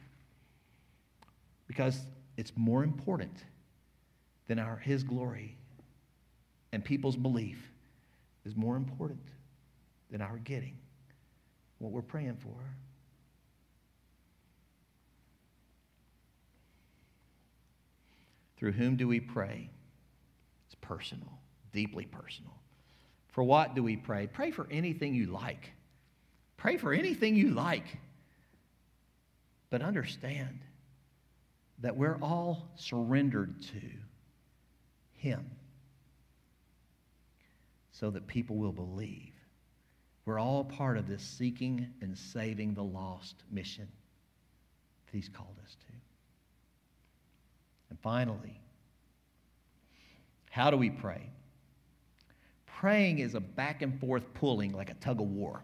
Because 1.65 1.99
it's 2.37 2.51
more 2.55 2.83
important 2.83 3.43
than 4.45 4.59
our, 4.59 4.77
his 4.77 5.01
glory. 5.01 5.57
And 6.73 6.85
people's 6.85 7.17
belief 7.17 7.57
is 8.45 8.55
more 8.55 8.75
important 8.75 9.23
than 10.11 10.21
our 10.21 10.37
getting 10.37 10.77
what 11.79 11.91
we're 11.91 12.03
praying 12.03 12.37
for. 12.37 12.53
Through 18.57 18.73
whom 18.73 18.95
do 18.95 19.07
we 19.07 19.19
pray? 19.19 19.71
Personal, 20.89 21.39
deeply 21.71 22.05
personal. 22.05 22.51
For 23.27 23.43
what 23.43 23.75
do 23.75 23.83
we 23.83 23.95
pray? 23.95 24.25
Pray 24.25 24.49
for 24.49 24.67
anything 24.71 25.13
you 25.13 25.27
like. 25.27 25.71
Pray 26.57 26.77
for 26.77 26.91
anything 26.91 27.35
you 27.35 27.51
like. 27.51 27.85
But 29.69 29.83
understand 29.83 30.61
that 31.81 31.95
we're 31.95 32.17
all 32.23 32.71
surrendered 32.75 33.61
to 33.61 33.81
Him 35.13 35.45
so 37.91 38.09
that 38.09 38.25
people 38.25 38.55
will 38.55 38.73
believe. 38.73 39.33
We're 40.25 40.39
all 40.39 40.63
part 40.63 40.97
of 40.97 41.07
this 41.07 41.21
seeking 41.21 41.87
and 42.01 42.17
saving 42.17 42.73
the 42.73 42.83
lost 42.83 43.35
mission 43.51 43.87
that 45.05 45.15
He's 45.15 45.29
called 45.29 45.55
us 45.63 45.75
to. 45.75 45.93
And 47.91 47.99
finally, 47.99 48.59
how 50.49 50.69
do 50.69 50.77
we 50.77 50.89
pray? 50.89 51.29
Praying 52.65 53.19
is 53.19 53.35
a 53.35 53.39
back 53.39 53.81
and 53.81 53.99
forth 53.99 54.33
pulling 54.33 54.71
like 54.71 54.89
a 54.89 54.95
tug 54.95 55.19
of 55.19 55.27
war. 55.27 55.61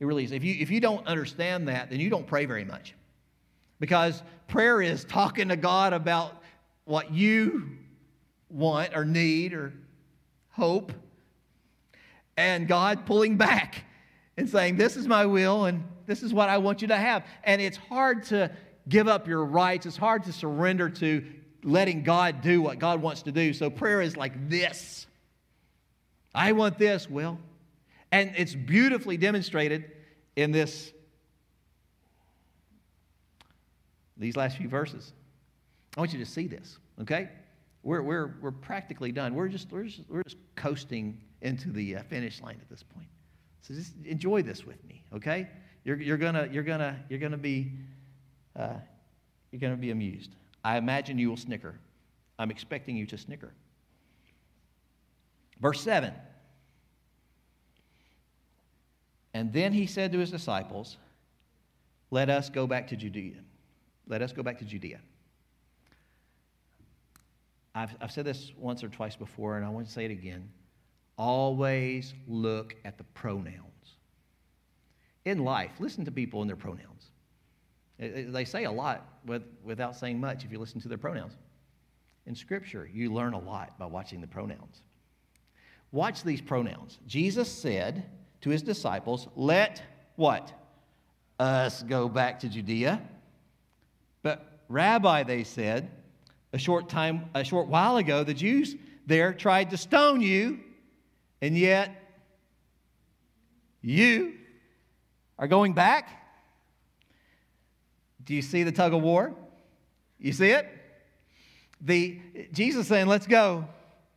It 0.00 0.06
really 0.06 0.24
is. 0.24 0.32
If 0.32 0.44
you, 0.44 0.56
if 0.58 0.70
you 0.70 0.80
don't 0.80 1.06
understand 1.06 1.68
that, 1.68 1.90
then 1.90 1.98
you 2.00 2.10
don't 2.10 2.26
pray 2.26 2.44
very 2.44 2.64
much. 2.64 2.94
Because 3.80 4.22
prayer 4.46 4.80
is 4.80 5.04
talking 5.04 5.48
to 5.48 5.56
God 5.56 5.92
about 5.92 6.42
what 6.84 7.12
you 7.12 7.70
want 8.48 8.94
or 8.94 9.04
need 9.04 9.52
or 9.52 9.72
hope, 10.50 10.92
and 12.36 12.68
God 12.68 13.04
pulling 13.06 13.36
back 13.36 13.84
and 14.36 14.48
saying, 14.48 14.76
This 14.76 14.96
is 14.96 15.06
my 15.06 15.26
will 15.26 15.66
and 15.66 15.84
this 16.06 16.22
is 16.22 16.32
what 16.32 16.48
I 16.48 16.58
want 16.58 16.80
you 16.80 16.88
to 16.88 16.96
have. 16.96 17.26
And 17.44 17.60
it's 17.60 17.76
hard 17.76 18.24
to 18.24 18.50
give 18.88 19.08
up 19.08 19.28
your 19.28 19.44
rights. 19.44 19.84
It's 19.84 19.96
hard 19.96 20.24
to 20.24 20.32
surrender 20.32 20.88
to 20.88 21.24
letting 21.62 22.02
God 22.02 22.40
do 22.42 22.62
what 22.62 22.78
God 22.78 23.02
wants 23.02 23.22
to 23.22 23.32
do. 23.32 23.52
So 23.52 23.70
prayer 23.70 24.00
is 24.00 24.16
like 24.16 24.48
this 24.48 25.06
I 26.34 26.52
want 26.52 26.78
this, 26.78 27.08
Will. 27.08 27.38
And 28.12 28.32
it's 28.36 28.54
beautifully 28.54 29.16
demonstrated 29.16 29.90
in 30.36 30.52
this 30.52 30.92
these 34.16 34.36
last 34.36 34.56
few 34.56 34.68
verses. 34.68 35.12
I 35.96 36.00
want 36.00 36.12
you 36.12 36.18
to 36.18 36.26
see 36.26 36.46
this, 36.46 36.78
okay? 37.00 37.28
We're, 37.82 38.02
we're, 38.02 38.34
we're 38.40 38.50
practically 38.50 39.12
done. 39.12 39.34
We're 39.34 39.48
just, 39.48 39.70
we're, 39.70 39.84
just, 39.84 40.00
we're 40.08 40.24
just 40.24 40.36
coasting 40.56 41.20
into 41.40 41.70
the 41.70 41.96
uh, 41.96 42.02
finish 42.04 42.42
line 42.42 42.58
at 42.60 42.68
this 42.68 42.82
point. 42.82 43.06
So 43.62 43.74
just 43.74 43.94
enjoy 44.04 44.42
this 44.42 44.66
with 44.66 44.84
me, 44.84 45.04
okay? 45.14 45.48
You're, 45.84 46.00
you're 46.00 46.16
gonna, 46.16 46.48
you're 46.50 46.64
gonna, 46.64 46.98
you're 47.08 47.20
gonna 47.20 47.36
be, 47.36 47.72
uh, 48.56 48.74
you're 49.52 49.60
gonna 49.60 49.76
be 49.76 49.90
amused. 49.90 50.30
I 50.64 50.76
imagine 50.76 51.18
you 51.18 51.30
will 51.30 51.36
snicker. 51.36 51.78
I'm 52.38 52.50
expecting 52.50 52.96
you 52.96 53.06
to 53.06 53.18
snicker. 53.18 53.52
Verse 55.60 55.80
7. 55.80 56.12
And 59.34 59.52
then 59.52 59.72
he 59.72 59.86
said 59.86 60.12
to 60.12 60.18
his 60.18 60.30
disciples, 60.30 60.96
Let 62.10 62.30
us 62.30 62.50
go 62.50 62.66
back 62.66 62.88
to 62.88 62.96
Judea. 62.96 63.36
Let 64.06 64.22
us 64.22 64.32
go 64.32 64.42
back 64.42 64.58
to 64.58 64.64
Judea. 64.64 65.00
I've, 67.74 67.94
I've 68.00 68.10
said 68.10 68.24
this 68.24 68.52
once 68.56 68.82
or 68.82 68.88
twice 68.88 69.14
before, 69.14 69.56
and 69.56 69.64
I 69.64 69.68
want 69.68 69.86
to 69.86 69.92
say 69.92 70.04
it 70.04 70.10
again. 70.10 70.48
Always 71.16 72.14
look 72.26 72.74
at 72.84 72.98
the 72.98 73.04
pronouns. 73.04 73.64
In 75.24 75.44
life, 75.44 75.72
listen 75.78 76.04
to 76.04 76.10
people 76.10 76.42
in 76.42 76.48
their 76.48 76.56
pronouns. 76.56 77.10
They 77.98 78.44
say 78.44 78.64
a 78.64 78.70
lot 78.70 79.06
with, 79.26 79.42
without 79.64 79.96
saying 79.96 80.20
much 80.20 80.44
if 80.44 80.52
you 80.52 80.58
listen 80.58 80.80
to 80.82 80.88
their 80.88 80.98
pronouns. 80.98 81.36
In 82.26 82.34
Scripture, 82.34 82.88
you 82.92 83.12
learn 83.12 83.32
a 83.32 83.38
lot 83.38 83.78
by 83.78 83.86
watching 83.86 84.20
the 84.20 84.26
pronouns. 84.26 84.82
Watch 85.90 86.22
these 86.22 86.40
pronouns. 86.40 86.98
Jesus 87.06 87.50
said 87.50 88.04
to 88.42 88.50
his 88.50 88.62
disciples, 88.62 89.28
Let 89.34 89.82
what? 90.16 90.52
Us 91.40 91.82
go 91.84 92.08
back 92.08 92.40
to 92.40 92.48
Judea. 92.48 93.00
But, 94.22 94.60
Rabbi, 94.68 95.22
they 95.22 95.44
said, 95.44 95.90
a 96.52 96.58
short 96.58 96.88
time, 96.88 97.30
a 97.34 97.44
short 97.44 97.68
while 97.68 97.96
ago, 97.96 98.24
the 98.24 98.34
Jews 98.34 98.74
there 99.06 99.32
tried 99.32 99.70
to 99.70 99.76
stone 99.76 100.20
you, 100.20 100.60
and 101.40 101.56
yet 101.56 101.94
you 103.80 104.34
are 105.38 105.46
going 105.46 105.72
back. 105.72 106.10
Do 108.28 108.34
you 108.34 108.42
see 108.42 108.62
the 108.62 108.72
tug 108.72 108.92
of 108.92 109.00
war? 109.00 109.34
You 110.18 110.34
see 110.34 110.50
it? 110.50 110.68
The 111.80 112.20
Jesus 112.52 112.86
saying, 112.86 113.06
"Let's 113.06 113.26
go. 113.26 113.66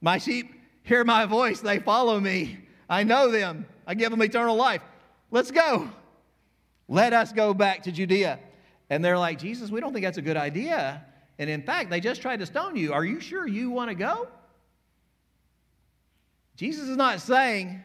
My 0.02 0.18
sheep 0.18 0.54
hear 0.84 1.06
my 1.06 1.26
voice; 1.26 1.62
they 1.62 1.80
follow 1.80 2.20
me. 2.20 2.58
I 2.90 3.04
know 3.04 3.32
them. 3.32 3.66
I 3.88 3.94
give 3.94 4.12
them 4.12 4.22
eternal 4.22 4.58
life. 4.58 4.82
Let's 5.32 5.50
go. 5.50 5.90
Let 6.90 7.14
us 7.14 7.32
go 7.32 7.54
back 7.54 7.84
to 7.84 7.92
Judea." 7.94 8.38
And 8.90 9.02
they're 9.02 9.18
like, 9.18 9.40
"Jesus, 9.40 9.72
we 9.72 9.80
don't 9.80 9.94
think 9.94 10.04
that's 10.04 10.18
a 10.18 10.22
good 10.22 10.36
idea." 10.36 11.06
And 11.40 11.50
in 11.50 11.64
fact, 11.64 11.90
they 11.90 12.02
just 12.02 12.22
tried 12.22 12.40
to 12.40 12.46
stone 12.46 12.76
you. 12.76 12.92
Are 12.92 13.06
you 13.06 13.22
sure 13.22 13.48
you 13.48 13.70
want 13.70 13.92
to 13.92 13.96
go? 13.96 14.28
Jesus 16.58 16.90
is 16.90 16.98
not 16.98 17.22
saying, 17.22 17.82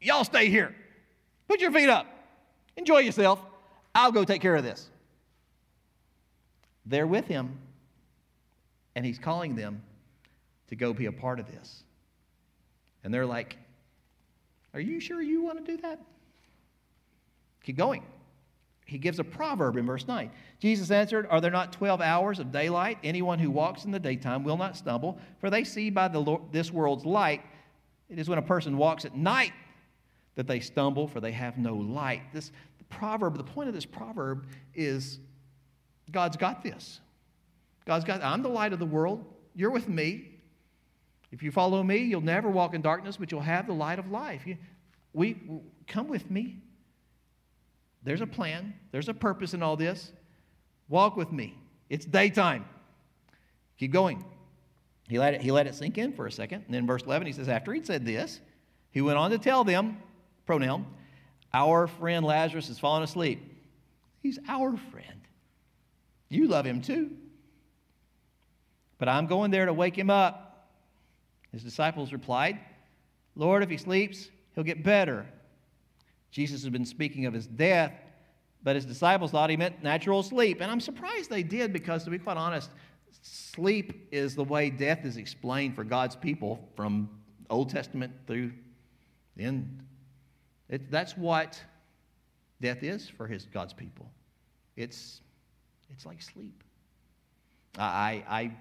Y'all 0.00 0.24
stay 0.24 0.48
here. 0.48 0.74
Put 1.46 1.60
your 1.60 1.72
feet 1.72 1.90
up. 1.90 2.06
Enjoy 2.78 3.00
yourself. 3.00 3.44
I'll 3.94 4.12
go 4.12 4.24
take 4.24 4.40
care 4.40 4.56
of 4.56 4.64
this. 4.64 4.90
They're 6.86 7.06
with 7.06 7.26
him, 7.26 7.58
and 8.94 9.04
he's 9.04 9.18
calling 9.18 9.56
them 9.56 9.82
to 10.68 10.76
go 10.76 10.92
be 10.92 11.06
a 11.06 11.12
part 11.12 11.40
of 11.40 11.46
this. 11.46 11.84
And 13.02 13.12
they're 13.12 13.26
like, 13.26 13.56
Are 14.72 14.80
you 14.80 15.00
sure 15.00 15.20
you 15.20 15.42
want 15.42 15.64
to 15.64 15.76
do 15.76 15.80
that? 15.82 16.00
Keep 17.62 17.76
going 17.76 18.02
he 18.86 18.98
gives 18.98 19.18
a 19.18 19.24
proverb 19.24 19.76
in 19.76 19.86
verse 19.86 20.06
9. 20.06 20.30
Jesus 20.58 20.90
answered, 20.90 21.26
Are 21.30 21.40
there 21.40 21.50
not 21.50 21.72
12 21.72 22.00
hours 22.00 22.38
of 22.38 22.52
daylight? 22.52 22.98
Anyone 23.02 23.38
who 23.38 23.50
walks 23.50 23.84
in 23.84 23.90
the 23.90 23.98
daytime 23.98 24.44
will 24.44 24.56
not 24.56 24.76
stumble, 24.76 25.18
for 25.38 25.48
they 25.48 25.64
see 25.64 25.90
by 25.90 26.08
the 26.08 26.18
Lord, 26.18 26.42
this 26.52 26.70
world's 26.70 27.06
light. 27.06 27.42
It 28.10 28.18
is 28.18 28.28
when 28.28 28.38
a 28.38 28.42
person 28.42 28.76
walks 28.76 29.04
at 29.04 29.16
night 29.16 29.52
that 30.34 30.46
they 30.46 30.60
stumble, 30.60 31.08
for 31.08 31.20
they 31.20 31.32
have 31.32 31.56
no 31.56 31.74
light. 31.74 32.22
This 32.32 32.52
proverb, 32.90 33.38
the 33.38 33.44
point 33.44 33.68
of 33.68 33.74
this 33.74 33.86
proverb 33.86 34.46
is 34.74 35.18
God's 36.10 36.36
got 36.36 36.62
this. 36.62 37.00
God's 37.86 38.04
got, 38.04 38.22
I'm 38.22 38.42
the 38.42 38.48
light 38.48 38.72
of 38.72 38.78
the 38.78 38.86
world. 38.86 39.24
You're 39.54 39.70
with 39.70 39.88
me. 39.88 40.30
If 41.30 41.42
you 41.42 41.50
follow 41.50 41.82
me, 41.82 41.98
you'll 41.98 42.20
never 42.20 42.48
walk 42.48 42.74
in 42.74 42.82
darkness, 42.82 43.16
but 43.16 43.32
you'll 43.32 43.40
have 43.40 43.66
the 43.66 43.72
light 43.72 43.98
of 43.98 44.10
life. 44.10 44.46
You, 44.46 44.56
we, 45.12 45.36
come 45.86 46.08
with 46.08 46.30
me. 46.30 46.58
There's 48.02 48.20
a 48.20 48.26
plan, 48.26 48.74
there's 48.92 49.08
a 49.08 49.14
purpose 49.14 49.54
in 49.54 49.62
all 49.62 49.76
this. 49.76 50.12
Walk 50.88 51.16
with 51.16 51.32
me. 51.32 51.58
It's 51.88 52.04
daytime. 52.04 52.66
Keep 53.78 53.92
going. 53.92 54.24
He 55.08 55.18
let, 55.18 55.34
it, 55.34 55.40
he 55.40 55.50
let 55.50 55.66
it 55.66 55.74
sink 55.74 55.98
in 55.98 56.12
for 56.12 56.26
a 56.26 56.32
second. 56.32 56.64
And 56.66 56.74
then 56.74 56.86
verse 56.86 57.02
11, 57.02 57.26
he 57.26 57.32
says, 57.32 57.48
After 57.48 57.72
he'd 57.72 57.86
said 57.86 58.04
this, 58.04 58.40
he 58.90 59.00
went 59.00 59.18
on 59.18 59.30
to 59.30 59.38
tell 59.38 59.64
them, 59.64 59.98
pronoun, 60.46 60.86
Our 61.52 61.86
friend 61.86 62.24
Lazarus 62.24 62.68
has 62.68 62.78
fallen 62.78 63.02
asleep. 63.02 63.42
He's 64.22 64.38
our 64.48 64.76
friend. 64.76 65.20
You 66.34 66.48
love 66.48 66.66
him 66.66 66.82
too. 66.82 67.12
But 68.98 69.08
I'm 69.08 69.26
going 69.26 69.50
there 69.50 69.66
to 69.66 69.72
wake 69.72 69.96
him 69.96 70.10
up. 70.10 70.68
His 71.52 71.62
disciples 71.62 72.12
replied, 72.12 72.58
Lord, 73.36 73.62
if 73.62 73.70
he 73.70 73.76
sleeps, 73.76 74.28
he'll 74.54 74.64
get 74.64 74.82
better. 74.82 75.26
Jesus 76.32 76.62
has 76.62 76.70
been 76.70 76.84
speaking 76.84 77.26
of 77.26 77.34
his 77.34 77.46
death, 77.46 77.92
but 78.64 78.74
his 78.74 78.84
disciples 78.84 79.30
thought 79.30 79.50
he 79.50 79.56
meant 79.56 79.82
natural 79.82 80.24
sleep. 80.24 80.60
And 80.60 80.70
I'm 80.70 80.80
surprised 80.80 81.30
they 81.30 81.44
did 81.44 81.72
because, 81.72 82.02
to 82.04 82.10
be 82.10 82.18
quite 82.18 82.36
honest, 82.36 82.70
sleep 83.22 84.08
is 84.10 84.34
the 84.34 84.42
way 84.42 84.70
death 84.70 85.04
is 85.04 85.16
explained 85.16 85.76
for 85.76 85.84
God's 85.84 86.16
people 86.16 86.68
from 86.74 87.08
Old 87.50 87.70
Testament 87.70 88.12
through 88.26 88.52
the 89.36 89.44
end. 89.44 89.84
It, 90.68 90.90
that's 90.90 91.16
what 91.16 91.62
death 92.60 92.82
is 92.82 93.08
for 93.08 93.28
his 93.28 93.46
God's 93.46 93.72
people. 93.72 94.10
It's, 94.76 95.20
it's 95.90 96.06
like 96.06 96.22
sleep. 96.22 96.62
I, 97.78 98.24
I, 98.28 98.52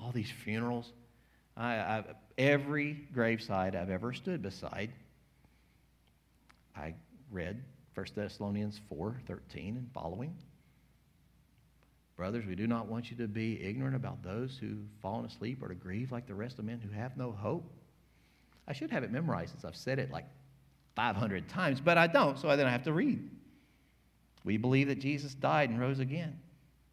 all 0.00 0.12
these 0.12 0.30
funerals, 0.44 0.92
I, 1.56 1.74
I, 1.74 2.04
every 2.36 2.94
graveside 3.12 3.76
I've 3.76 3.90
ever 3.90 4.12
stood 4.12 4.42
beside 4.42 4.90
I 6.76 6.94
read 7.30 7.62
1 7.94 8.06
Thessalonians 8.14 8.80
4 8.88 9.20
13 9.26 9.76
and 9.76 9.90
following. 9.92 10.34
Brothers, 12.16 12.44
we 12.46 12.54
do 12.54 12.66
not 12.66 12.86
want 12.86 13.10
you 13.10 13.16
to 13.18 13.26
be 13.26 13.62
ignorant 13.62 13.96
about 13.96 14.22
those 14.22 14.58
who've 14.60 14.86
fallen 15.00 15.24
asleep 15.24 15.62
or 15.62 15.68
to 15.68 15.74
grieve 15.74 16.12
like 16.12 16.26
the 16.26 16.34
rest 16.34 16.58
of 16.58 16.64
men 16.64 16.80
who 16.80 16.90
have 16.92 17.16
no 17.16 17.32
hope. 17.32 17.70
I 18.68 18.72
should 18.72 18.90
have 18.90 19.02
it 19.02 19.10
memorized 19.10 19.52
since 19.52 19.64
I've 19.64 19.76
said 19.76 19.98
it 19.98 20.10
like 20.10 20.26
500 20.94 21.48
times, 21.48 21.80
but 21.80 21.98
I 21.98 22.06
don't, 22.06 22.38
so 22.38 22.48
I 22.48 22.56
don't 22.56 22.68
have 22.68 22.84
to 22.84 22.92
read. 22.92 23.28
We 24.44 24.56
believe 24.56 24.88
that 24.88 24.98
Jesus 24.98 25.34
died 25.34 25.70
and 25.70 25.80
rose 25.80 26.00
again. 26.00 26.38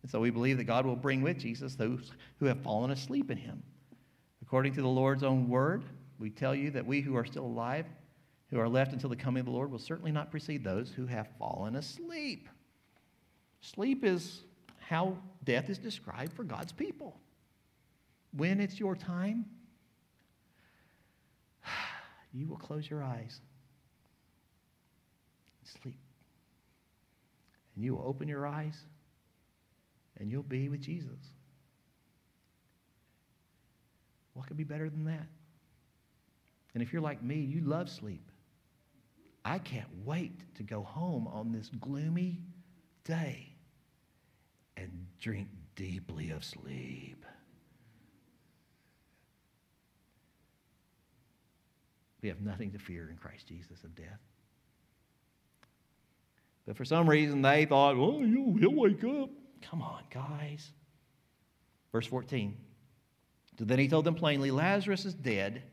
And 0.01 0.11
so 0.11 0.19
we 0.19 0.29
believe 0.29 0.57
that 0.57 0.65
God 0.65 0.85
will 0.85 0.95
bring 0.95 1.21
with 1.21 1.37
Jesus 1.37 1.75
those 1.75 2.11
who 2.39 2.45
have 2.45 2.61
fallen 2.61 2.91
asleep 2.91 3.31
in 3.31 3.37
him. 3.37 3.61
According 4.41 4.73
to 4.75 4.81
the 4.81 4.87
Lord's 4.87 5.23
own 5.23 5.49
word, 5.49 5.83
we 6.19 6.29
tell 6.29 6.55
you 6.55 6.71
that 6.71 6.85
we 6.85 7.01
who 7.01 7.15
are 7.15 7.25
still 7.25 7.45
alive 7.45 7.85
who 8.49 8.59
are 8.59 8.67
left 8.67 8.93
until 8.93 9.09
the 9.11 9.15
coming 9.15 9.41
of 9.41 9.45
the 9.45 9.51
Lord 9.51 9.71
will 9.71 9.77
certainly 9.77 10.11
not 10.11 10.31
precede 10.31 10.63
those 10.63 10.89
who 10.89 11.05
have 11.05 11.27
fallen 11.37 11.75
asleep. 11.75 12.49
Sleep 13.61 14.03
is 14.03 14.41
how 14.79 15.17
death 15.43 15.69
is 15.69 15.77
described 15.77 16.33
for 16.33 16.43
God's 16.43 16.71
people. 16.71 17.19
When 18.35 18.59
it's 18.59 18.79
your 18.79 18.95
time, 18.95 19.45
you 22.33 22.47
will 22.47 22.57
close 22.57 22.89
your 22.89 23.03
eyes 23.03 23.39
sleep. 25.81 26.08
And 27.79 27.85
you 27.85 27.95
will 27.95 28.03
open 28.05 28.27
your 28.27 28.45
eyes 28.45 28.77
and 30.19 30.29
you'll 30.29 30.43
be 30.43 30.67
with 30.67 30.81
Jesus. 30.81 31.31
What 34.33 34.47
could 34.47 34.57
be 34.57 34.65
better 34.65 34.89
than 34.89 35.05
that? 35.05 35.27
And 36.73 36.83
if 36.83 36.91
you're 36.91 37.01
like 37.01 37.23
me, 37.23 37.35
you 37.35 37.61
love 37.61 37.89
sleep. 37.89 38.33
I 39.45 39.59
can't 39.59 39.87
wait 40.03 40.41
to 40.55 40.63
go 40.63 40.83
home 40.83 41.25
on 41.29 41.53
this 41.53 41.69
gloomy 41.79 42.41
day 43.05 43.55
and 44.75 45.07
drink 45.17 45.47
deeply 45.77 46.31
of 46.31 46.43
sleep. 46.43 47.25
We 52.21 52.27
have 52.27 52.41
nothing 52.41 52.71
to 52.71 52.77
fear 52.77 53.09
in 53.09 53.15
Christ 53.15 53.47
Jesus 53.47 53.85
of 53.85 53.95
death. 53.95 54.19
But 56.69 56.77
for 56.77 56.85
some 56.85 57.09
reason, 57.09 57.41
they 57.41 57.65
thought, 57.65 57.95
oh, 57.95 58.19
he'll 58.19 58.75
wake 58.75 59.03
up. 59.03 59.31
Come 59.63 59.81
on, 59.81 60.03
guys. 60.13 60.69
Verse 61.91 62.05
14. 62.05 62.55
So 63.57 63.65
then 63.65 63.79
he 63.79 63.87
told 63.87 64.05
them 64.05 64.13
plainly, 64.13 64.51
Lazarus 64.51 65.03
is 65.03 65.15
dead, 65.15 65.63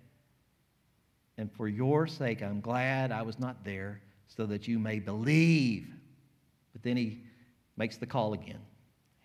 and 1.36 1.52
for 1.52 1.68
your 1.68 2.06
sake 2.06 2.42
I'm 2.42 2.62
glad 2.62 3.12
I 3.12 3.20
was 3.20 3.38
not 3.38 3.62
there, 3.62 4.00
so 4.26 4.46
that 4.46 4.66
you 4.66 4.78
may 4.78 4.98
believe. 4.98 5.86
But 6.72 6.82
then 6.82 6.96
he 6.96 7.24
makes 7.76 7.98
the 7.98 8.06
call 8.06 8.32
again. 8.32 8.60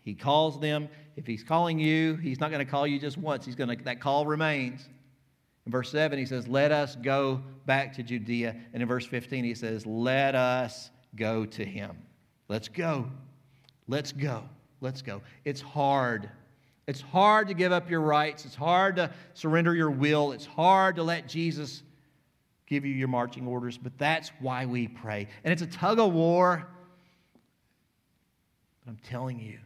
He 0.01 0.13
calls 0.13 0.59
them. 0.59 0.89
If 1.15 1.25
he's 1.25 1.41
calling 1.41 1.79
you, 1.79 2.15
he's 2.17 2.41
not 2.41 2.51
going 2.51 2.65
to 2.65 2.69
call 2.69 2.85
you 2.85 2.99
just 2.99 3.17
once. 3.17 3.45
He's 3.45 3.55
going 3.55 3.77
to 3.77 3.81
that 3.85 4.01
call 4.01 4.25
remains. 4.25 4.89
In 5.65 5.71
verse 5.71 5.89
7, 5.89 6.19
he 6.19 6.25
says, 6.25 6.49
Let 6.49 6.73
us 6.73 6.97
go 6.97 7.41
back 7.65 7.93
to 7.93 8.03
Judea. 8.03 8.57
And 8.73 8.83
in 8.83 8.89
verse 8.89 9.05
15, 9.05 9.45
he 9.45 9.55
says, 9.55 9.85
Let 9.85 10.35
us 10.35 10.89
go 11.15 11.45
to 11.45 11.65
him. 11.65 11.97
Let's 12.47 12.67
go. 12.67 13.07
Let's 13.87 14.11
go. 14.11 14.43
Let's 14.81 15.01
go. 15.01 15.21
It's 15.45 15.61
hard. 15.61 16.29
It's 16.87 17.01
hard 17.01 17.47
to 17.47 17.53
give 17.53 17.71
up 17.71 17.89
your 17.89 18.01
rights. 18.01 18.45
It's 18.45 18.55
hard 18.55 18.95
to 18.97 19.11
surrender 19.33 19.75
your 19.75 19.91
will. 19.91 20.31
It's 20.31 20.45
hard 20.45 20.95
to 20.95 21.03
let 21.03 21.27
Jesus 21.27 21.83
give 22.67 22.85
you 22.85 22.93
your 22.93 23.07
marching 23.07 23.45
orders, 23.47 23.77
but 23.77 23.97
that's 23.97 24.31
why 24.39 24.65
we 24.65 24.87
pray. 24.87 25.27
And 25.43 25.51
it's 25.51 25.61
a 25.61 25.67
tug 25.67 25.99
of 25.99 26.13
war. 26.13 26.67
But 28.83 28.91
I'm 28.91 28.99
telling 29.03 29.39
you, 29.39 29.59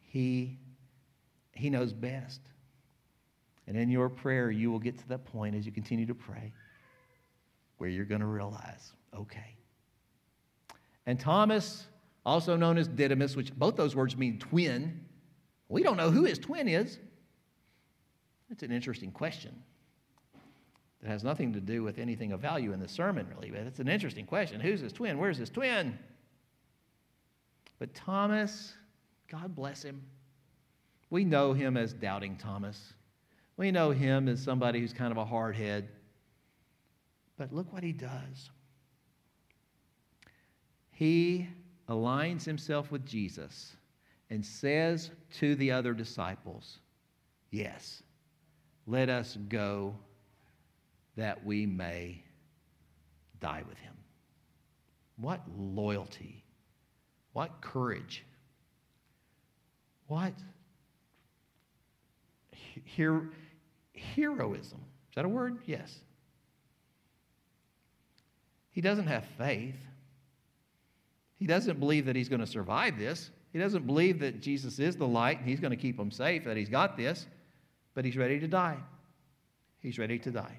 He, 0.00 0.56
he 1.52 1.68
knows 1.68 1.92
best. 1.92 2.40
And 3.66 3.76
in 3.76 3.90
your 3.90 4.08
prayer, 4.08 4.50
you 4.50 4.70
will 4.70 4.78
get 4.78 4.98
to 4.98 5.08
that 5.08 5.24
point 5.24 5.56
as 5.56 5.66
you 5.66 5.72
continue 5.72 6.06
to 6.06 6.14
pray 6.14 6.52
where 7.78 7.90
you're 7.90 8.04
going 8.04 8.20
to 8.20 8.26
realize, 8.26 8.92
okay. 9.14 9.55
And 11.06 11.18
Thomas, 11.18 11.86
also 12.24 12.56
known 12.56 12.78
as 12.78 12.88
Didymus, 12.88 13.36
which 13.36 13.54
both 13.54 13.76
those 13.76 13.94
words 13.94 14.16
mean 14.16 14.38
twin, 14.38 15.04
we 15.68 15.82
don't 15.82 15.96
know 15.96 16.10
who 16.10 16.24
his 16.24 16.38
twin 16.38 16.68
is. 16.68 16.98
It's 18.50 18.62
an 18.62 18.72
interesting 18.72 19.10
question. 19.12 19.54
It 21.02 21.08
has 21.08 21.22
nothing 21.22 21.52
to 21.52 21.60
do 21.60 21.82
with 21.82 21.98
anything 21.98 22.32
of 22.32 22.40
value 22.40 22.72
in 22.72 22.80
the 22.80 22.88
sermon, 22.88 23.26
really, 23.34 23.50
but 23.50 23.60
it's 23.60 23.78
an 23.78 23.88
interesting 23.88 24.26
question. 24.26 24.60
Who's 24.60 24.80
his 24.80 24.92
twin? 24.92 25.18
Where's 25.18 25.38
his 25.38 25.50
twin? 25.50 25.98
But 27.78 27.94
Thomas, 27.94 28.74
God 29.30 29.54
bless 29.54 29.82
him. 29.82 30.02
We 31.10 31.24
know 31.24 31.52
him 31.52 31.76
as 31.76 31.92
doubting 31.92 32.36
Thomas. 32.36 32.94
We 33.56 33.70
know 33.70 33.90
him 33.90 34.28
as 34.28 34.42
somebody 34.42 34.80
who's 34.80 34.92
kind 34.92 35.12
of 35.12 35.18
a 35.18 35.24
hard 35.24 35.54
head. 35.54 35.88
But 37.36 37.52
look 37.52 37.72
what 37.72 37.84
he 37.84 37.92
does. 37.92 38.50
He 40.96 41.46
aligns 41.90 42.42
himself 42.42 42.90
with 42.90 43.04
Jesus 43.04 43.76
and 44.30 44.42
says 44.42 45.10
to 45.34 45.54
the 45.56 45.70
other 45.70 45.92
disciples, 45.92 46.78
Yes, 47.50 48.02
let 48.86 49.10
us 49.10 49.36
go 49.50 49.94
that 51.16 51.44
we 51.44 51.66
may 51.66 52.22
die 53.40 53.62
with 53.68 53.76
him. 53.76 53.92
What 55.18 55.42
loyalty, 55.54 56.42
what 57.34 57.60
courage, 57.60 58.24
what 60.06 60.32
heroism. 64.14 64.80
Is 65.10 65.14
that 65.14 65.26
a 65.26 65.28
word? 65.28 65.58
Yes. 65.66 66.00
He 68.70 68.80
doesn't 68.80 69.08
have 69.08 69.26
faith. 69.36 69.76
He 71.36 71.46
doesn't 71.46 71.78
believe 71.78 72.06
that 72.06 72.16
he's 72.16 72.28
going 72.28 72.40
to 72.40 72.46
survive 72.46 72.98
this. 72.98 73.30
He 73.52 73.58
doesn't 73.58 73.86
believe 73.86 74.20
that 74.20 74.40
Jesus 74.40 74.78
is 74.78 74.96
the 74.96 75.06
light 75.06 75.38
and 75.38 75.48
he's 75.48 75.60
going 75.60 75.70
to 75.70 75.76
keep 75.76 75.98
him 75.98 76.10
safe, 76.10 76.44
that 76.44 76.56
he's 76.56 76.68
got 76.68 76.96
this, 76.96 77.26
but 77.94 78.04
he's 78.04 78.16
ready 78.16 78.40
to 78.40 78.48
die. 78.48 78.78
He's 79.80 79.98
ready 79.98 80.18
to 80.20 80.30
die. 80.30 80.58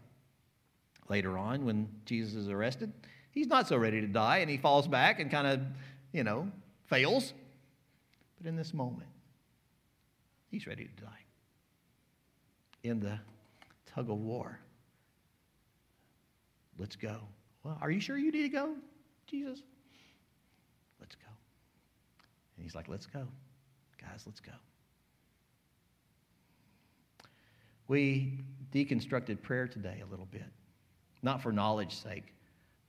Later 1.09 1.38
on, 1.38 1.65
when 1.65 1.89
Jesus 2.05 2.34
is 2.34 2.49
arrested, 2.49 2.91
he's 3.32 3.47
not 3.47 3.67
so 3.67 3.78
ready 3.78 4.01
to 4.01 4.07
die 4.07 4.38
and 4.38 4.49
he 4.49 4.57
falls 4.57 4.88
back 4.88 5.19
and 5.19 5.32
kind 5.32 5.47
of, 5.47 5.61
you 6.11 6.23
know, 6.23 6.51
fails. 6.86 7.34
But 8.38 8.47
in 8.47 8.55
this 8.55 8.73
moment, 8.73 9.09
he's 10.49 10.67
ready 10.67 10.86
to 10.86 11.03
die. 11.03 11.23
In 12.84 12.99
the 12.99 13.19
tug 13.86 14.09
of 14.09 14.17
war. 14.17 14.59
Let's 16.78 16.95
go. 16.95 17.17
Well, 17.63 17.78
are 17.82 17.89
you 17.89 17.99
sure 17.99 18.17
you 18.17 18.32
need 18.32 18.43
to 18.43 18.49
go, 18.49 18.75
Jesus? 19.25 19.61
Let's 20.99 21.15
go. 21.15 21.27
And 22.55 22.63
he's 22.63 22.75
like, 22.75 22.87
let's 22.87 23.05
go. 23.05 23.27
Guys, 24.01 24.23
let's 24.25 24.39
go. 24.39 24.51
We 27.87 28.39
deconstructed 28.73 29.41
prayer 29.41 29.67
today 29.67 30.01
a 30.05 30.09
little 30.09 30.25
bit, 30.25 30.45
not 31.21 31.41
for 31.41 31.51
knowledge's 31.51 31.97
sake, 31.97 32.33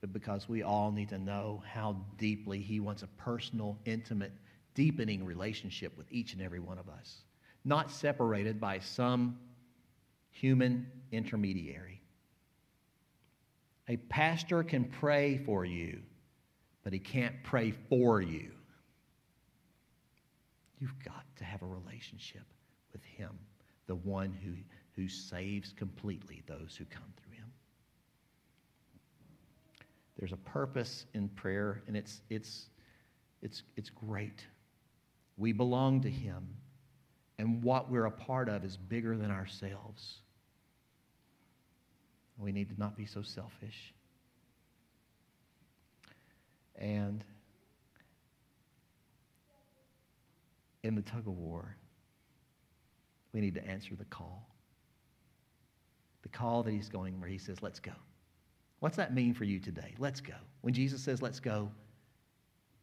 but 0.01 0.11
because 0.11 0.49
we 0.49 0.63
all 0.63 0.91
need 0.91 1.09
to 1.09 1.17
know 1.17 1.63
how 1.65 1.95
deeply 2.17 2.59
He 2.59 2.79
wants 2.79 3.03
a 3.03 3.07
personal, 3.07 3.77
intimate, 3.85 4.33
deepening 4.75 5.25
relationship 5.25 5.97
with 5.97 6.11
each 6.11 6.33
and 6.33 6.41
every 6.41 6.59
one 6.59 6.77
of 6.77 6.89
us, 6.89 7.23
not 7.65 7.91
separated 7.91 8.59
by 8.59 8.79
some 8.79 9.37
human 10.31 10.89
intermediary. 11.11 12.01
A 13.87 13.97
pastor 13.97 14.63
can 14.63 14.85
pray 14.85 15.37
for 15.45 15.65
you, 15.65 16.01
but 16.89 16.93
he 16.95 16.99
can't 16.99 17.35
pray 17.43 17.69
for 17.87 18.19
you. 18.19 18.49
You've 20.79 20.97
got 21.05 21.23
to 21.37 21.43
have 21.43 21.61
a 21.61 21.67
relationship 21.67 22.41
with 22.91 23.03
him, 23.03 23.29
the 23.85 23.93
one 23.93 24.35
who, 24.43 24.53
who 24.99 25.07
saves 25.07 25.71
completely 25.71 26.41
those 26.47 26.75
who 26.75 26.85
come 26.85 27.03
through 27.15 27.35
him. 27.35 27.45
There's 30.17 30.31
a 30.31 30.37
purpose 30.37 31.05
in 31.13 31.29
prayer, 31.29 31.83
and 31.85 31.95
it's, 31.95 32.21
it's, 32.31 32.69
it's, 33.43 33.61
it's 33.77 33.91
great. 33.91 34.43
We 35.37 35.51
belong 35.51 36.01
to 36.01 36.09
him, 36.09 36.43
and 37.37 37.61
what 37.61 37.91
we're 37.91 38.05
a 38.05 38.11
part 38.11 38.49
of 38.49 38.65
is 38.65 38.77
bigger 38.77 39.15
than 39.15 39.29
ourselves. 39.29 40.21
We 42.39 42.51
need 42.51 42.69
to 42.69 42.79
not 42.79 42.97
be 42.97 43.05
so 43.05 43.21
selfish. 43.21 43.93
And 46.79 47.23
in 50.83 50.95
the 50.95 51.01
tug 51.01 51.27
of 51.27 51.37
war, 51.37 51.75
we 53.33 53.41
need 53.41 53.53
to 53.55 53.65
answer 53.67 53.95
the 53.95 54.05
call. 54.05 54.47
The 56.23 56.29
call 56.29 56.63
that 56.63 56.71
he's 56.71 56.89
going 56.89 57.19
where 57.19 57.29
he 57.29 57.37
says, 57.37 57.61
Let's 57.61 57.79
go. 57.79 57.91
What's 58.79 58.95
that 58.95 59.13
mean 59.13 59.33
for 59.33 59.43
you 59.43 59.59
today? 59.59 59.93
Let's 59.99 60.21
go. 60.21 60.33
When 60.61 60.73
Jesus 60.73 61.01
says, 61.01 61.21
Let's 61.21 61.39
go, 61.39 61.69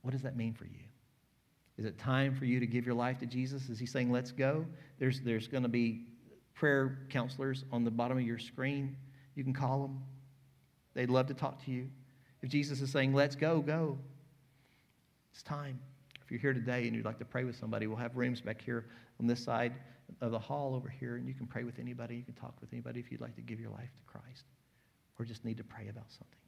what 0.02 0.12
does 0.12 0.22
that 0.22 0.36
mean 0.36 0.52
for 0.52 0.66
you? 0.66 0.84
Is 1.78 1.84
it 1.84 1.98
time 1.98 2.34
for 2.34 2.44
you 2.44 2.60
to 2.60 2.66
give 2.66 2.86
your 2.86 2.94
life 2.94 3.18
to 3.18 3.26
Jesus? 3.26 3.68
Is 3.68 3.78
he 3.78 3.86
saying, 3.86 4.12
Let's 4.12 4.30
go? 4.30 4.66
There's, 4.98 5.20
there's 5.20 5.48
going 5.48 5.62
to 5.62 5.68
be 5.68 6.04
prayer 6.54 6.98
counselors 7.08 7.64
on 7.72 7.84
the 7.84 7.90
bottom 7.90 8.18
of 8.18 8.24
your 8.24 8.38
screen. 8.38 8.96
You 9.34 9.44
can 9.44 9.52
call 9.52 9.82
them. 9.82 10.02
They'd 10.94 11.10
love 11.10 11.26
to 11.26 11.34
talk 11.34 11.62
to 11.64 11.70
you. 11.70 11.88
If 12.46 12.52
Jesus 12.52 12.80
is 12.80 12.92
saying, 12.92 13.12
let's 13.12 13.34
go, 13.34 13.60
go. 13.60 13.98
It's 15.32 15.42
time. 15.42 15.80
If 16.24 16.30
you're 16.30 16.38
here 16.38 16.52
today 16.52 16.86
and 16.86 16.94
you'd 16.94 17.04
like 17.04 17.18
to 17.18 17.24
pray 17.24 17.42
with 17.42 17.56
somebody, 17.56 17.88
we'll 17.88 17.96
have 17.96 18.16
rooms 18.16 18.40
back 18.40 18.62
here 18.62 18.86
on 19.18 19.26
this 19.26 19.42
side 19.42 19.74
of 20.20 20.30
the 20.30 20.38
hall 20.38 20.76
over 20.76 20.88
here, 20.88 21.16
and 21.16 21.26
you 21.26 21.34
can 21.34 21.48
pray 21.48 21.64
with 21.64 21.80
anybody. 21.80 22.14
You 22.14 22.22
can 22.22 22.34
talk 22.34 22.54
with 22.60 22.72
anybody 22.72 23.00
if 23.00 23.10
you'd 23.10 23.20
like 23.20 23.34
to 23.34 23.40
give 23.40 23.58
your 23.58 23.70
life 23.70 23.90
to 23.96 24.04
Christ 24.04 24.44
or 25.18 25.24
just 25.24 25.44
need 25.44 25.56
to 25.56 25.64
pray 25.64 25.88
about 25.88 26.08
something. 26.08 26.38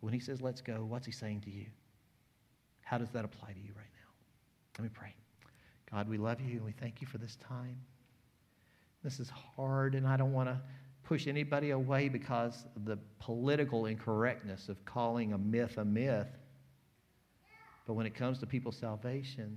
When 0.00 0.14
he 0.14 0.18
says, 0.18 0.40
let's 0.40 0.62
go, 0.62 0.86
what's 0.88 1.04
he 1.04 1.12
saying 1.12 1.42
to 1.42 1.50
you? 1.50 1.66
How 2.80 2.96
does 2.96 3.10
that 3.10 3.26
apply 3.26 3.52
to 3.52 3.60
you 3.60 3.74
right 3.76 3.92
now? 3.92 4.78
Let 4.78 4.84
me 4.84 4.90
pray. 4.94 5.14
God, 5.90 6.08
we 6.08 6.16
love 6.16 6.40
you 6.40 6.52
and 6.52 6.64
we 6.64 6.72
thank 6.72 7.02
you 7.02 7.06
for 7.06 7.18
this 7.18 7.36
time. 7.36 7.76
This 9.04 9.20
is 9.20 9.28
hard, 9.28 9.94
and 9.94 10.06
I 10.06 10.16
don't 10.16 10.32
want 10.32 10.48
to 10.48 10.58
push 11.04 11.26
anybody 11.26 11.70
away 11.70 12.08
because 12.08 12.64
of 12.76 12.84
the 12.84 12.98
political 13.18 13.86
incorrectness 13.86 14.68
of 14.68 14.84
calling 14.84 15.32
a 15.32 15.38
myth 15.38 15.78
a 15.78 15.84
myth. 15.84 16.28
But 17.86 17.94
when 17.94 18.06
it 18.06 18.14
comes 18.14 18.38
to 18.38 18.46
people's 18.46 18.76
salvation 18.76 19.56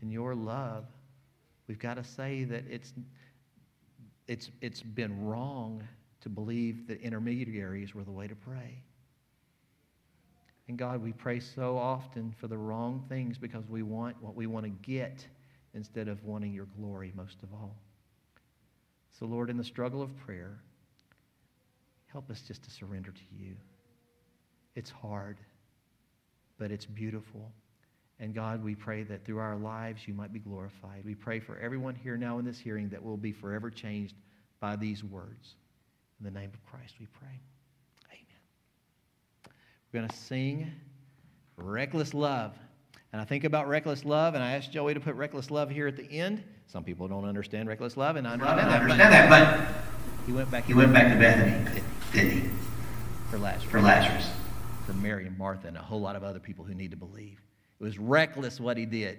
and 0.00 0.12
your 0.12 0.34
love, 0.34 0.84
we've 1.66 1.78
got 1.78 1.94
to 1.94 2.04
say 2.04 2.44
that 2.44 2.64
it's, 2.70 2.92
it's, 4.28 4.50
it's 4.60 4.82
been 4.82 5.24
wrong 5.24 5.82
to 6.20 6.28
believe 6.28 6.86
that 6.86 7.00
intermediaries 7.00 7.94
were 7.94 8.04
the 8.04 8.12
way 8.12 8.28
to 8.28 8.36
pray. 8.36 8.82
And 10.68 10.78
God, 10.78 11.02
we 11.02 11.12
pray 11.12 11.40
so 11.40 11.76
often 11.76 12.32
for 12.38 12.46
the 12.46 12.56
wrong 12.56 13.04
things 13.08 13.38
because 13.38 13.64
we 13.68 13.82
want 13.82 14.22
what 14.22 14.36
we 14.36 14.46
want 14.46 14.64
to 14.64 14.70
get 14.70 15.26
instead 15.74 16.06
of 16.06 16.22
wanting 16.24 16.52
your 16.52 16.66
glory 16.78 17.12
most 17.16 17.42
of 17.42 17.52
all. 17.52 17.76
So, 19.18 19.26
Lord, 19.26 19.50
in 19.50 19.56
the 19.56 19.64
struggle 19.64 20.02
of 20.02 20.16
prayer, 20.18 20.58
help 22.06 22.30
us 22.30 22.40
just 22.40 22.62
to 22.64 22.70
surrender 22.70 23.10
to 23.10 23.22
you. 23.36 23.54
It's 24.74 24.90
hard, 24.90 25.38
but 26.58 26.70
it's 26.70 26.86
beautiful. 26.86 27.52
And 28.18 28.34
God, 28.34 28.62
we 28.62 28.74
pray 28.74 29.02
that 29.04 29.24
through 29.24 29.38
our 29.38 29.56
lives 29.56 30.06
you 30.06 30.14
might 30.14 30.32
be 30.32 30.38
glorified. 30.38 31.04
We 31.04 31.14
pray 31.14 31.40
for 31.40 31.58
everyone 31.58 31.94
here 31.94 32.16
now 32.16 32.38
in 32.38 32.44
this 32.44 32.58
hearing 32.58 32.88
that 32.90 33.02
will 33.02 33.16
be 33.16 33.32
forever 33.32 33.70
changed 33.70 34.14
by 34.60 34.76
these 34.76 35.02
words. 35.02 35.54
In 36.18 36.24
the 36.24 36.38
name 36.38 36.50
of 36.52 36.64
Christ 36.66 36.94
we 37.00 37.06
pray. 37.06 37.40
Amen. 38.10 39.50
We're 39.92 40.00
going 40.00 40.10
to 40.10 40.16
sing 40.16 40.70
Reckless 41.56 42.12
Love. 42.12 42.54
And 43.12 43.20
I 43.20 43.24
think 43.24 43.44
about 43.44 43.66
reckless 43.68 44.04
love, 44.04 44.34
and 44.34 44.42
I 44.44 44.52
asked 44.52 44.70
Joey 44.70 44.94
to 44.94 45.00
put 45.00 45.14
reckless 45.16 45.50
love 45.50 45.68
here 45.70 45.88
at 45.88 45.96
the 45.96 46.04
end. 46.10 46.44
Some 46.66 46.84
people 46.84 47.08
don't 47.08 47.24
understand 47.24 47.68
reckless 47.68 47.96
love, 47.96 48.14
and 48.16 48.26
I 48.26 48.36
that, 48.36 48.80
understand 48.82 49.12
that, 49.12 49.28
but 49.28 50.26
He 50.26 50.32
went 50.32 50.50
back. 50.50 50.64
he 50.64 50.74
went 50.74 50.92
back 50.92 51.12
to 51.12 51.18
Bethany, 51.18 51.80
didn't 52.12 52.30
he? 52.42 52.48
for 53.30 53.38
Lazarus, 53.38 53.70
For 53.70 53.80
Lazarus. 53.80 54.28
for 54.86 54.92
Mary 54.94 55.26
and 55.26 55.36
Martha, 55.36 55.66
and 55.68 55.76
a 55.76 55.80
whole 55.82 56.00
lot 56.00 56.14
of 56.16 56.22
other 56.22 56.38
people 56.38 56.64
who 56.64 56.74
need 56.74 56.90
to 56.92 56.96
believe. 56.96 57.40
It 57.80 57.84
was 57.84 57.98
reckless 57.98 58.60
what 58.60 58.76
he 58.76 58.86
did. 58.86 59.18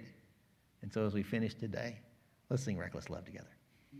And 0.82 0.92
so 0.92 1.06
as 1.06 1.12
we 1.14 1.22
finish 1.22 1.54
today, 1.54 1.98
let's 2.50 2.62
sing 2.62 2.78
reckless 2.78 3.10
love 3.10 3.24
together. 3.24 3.46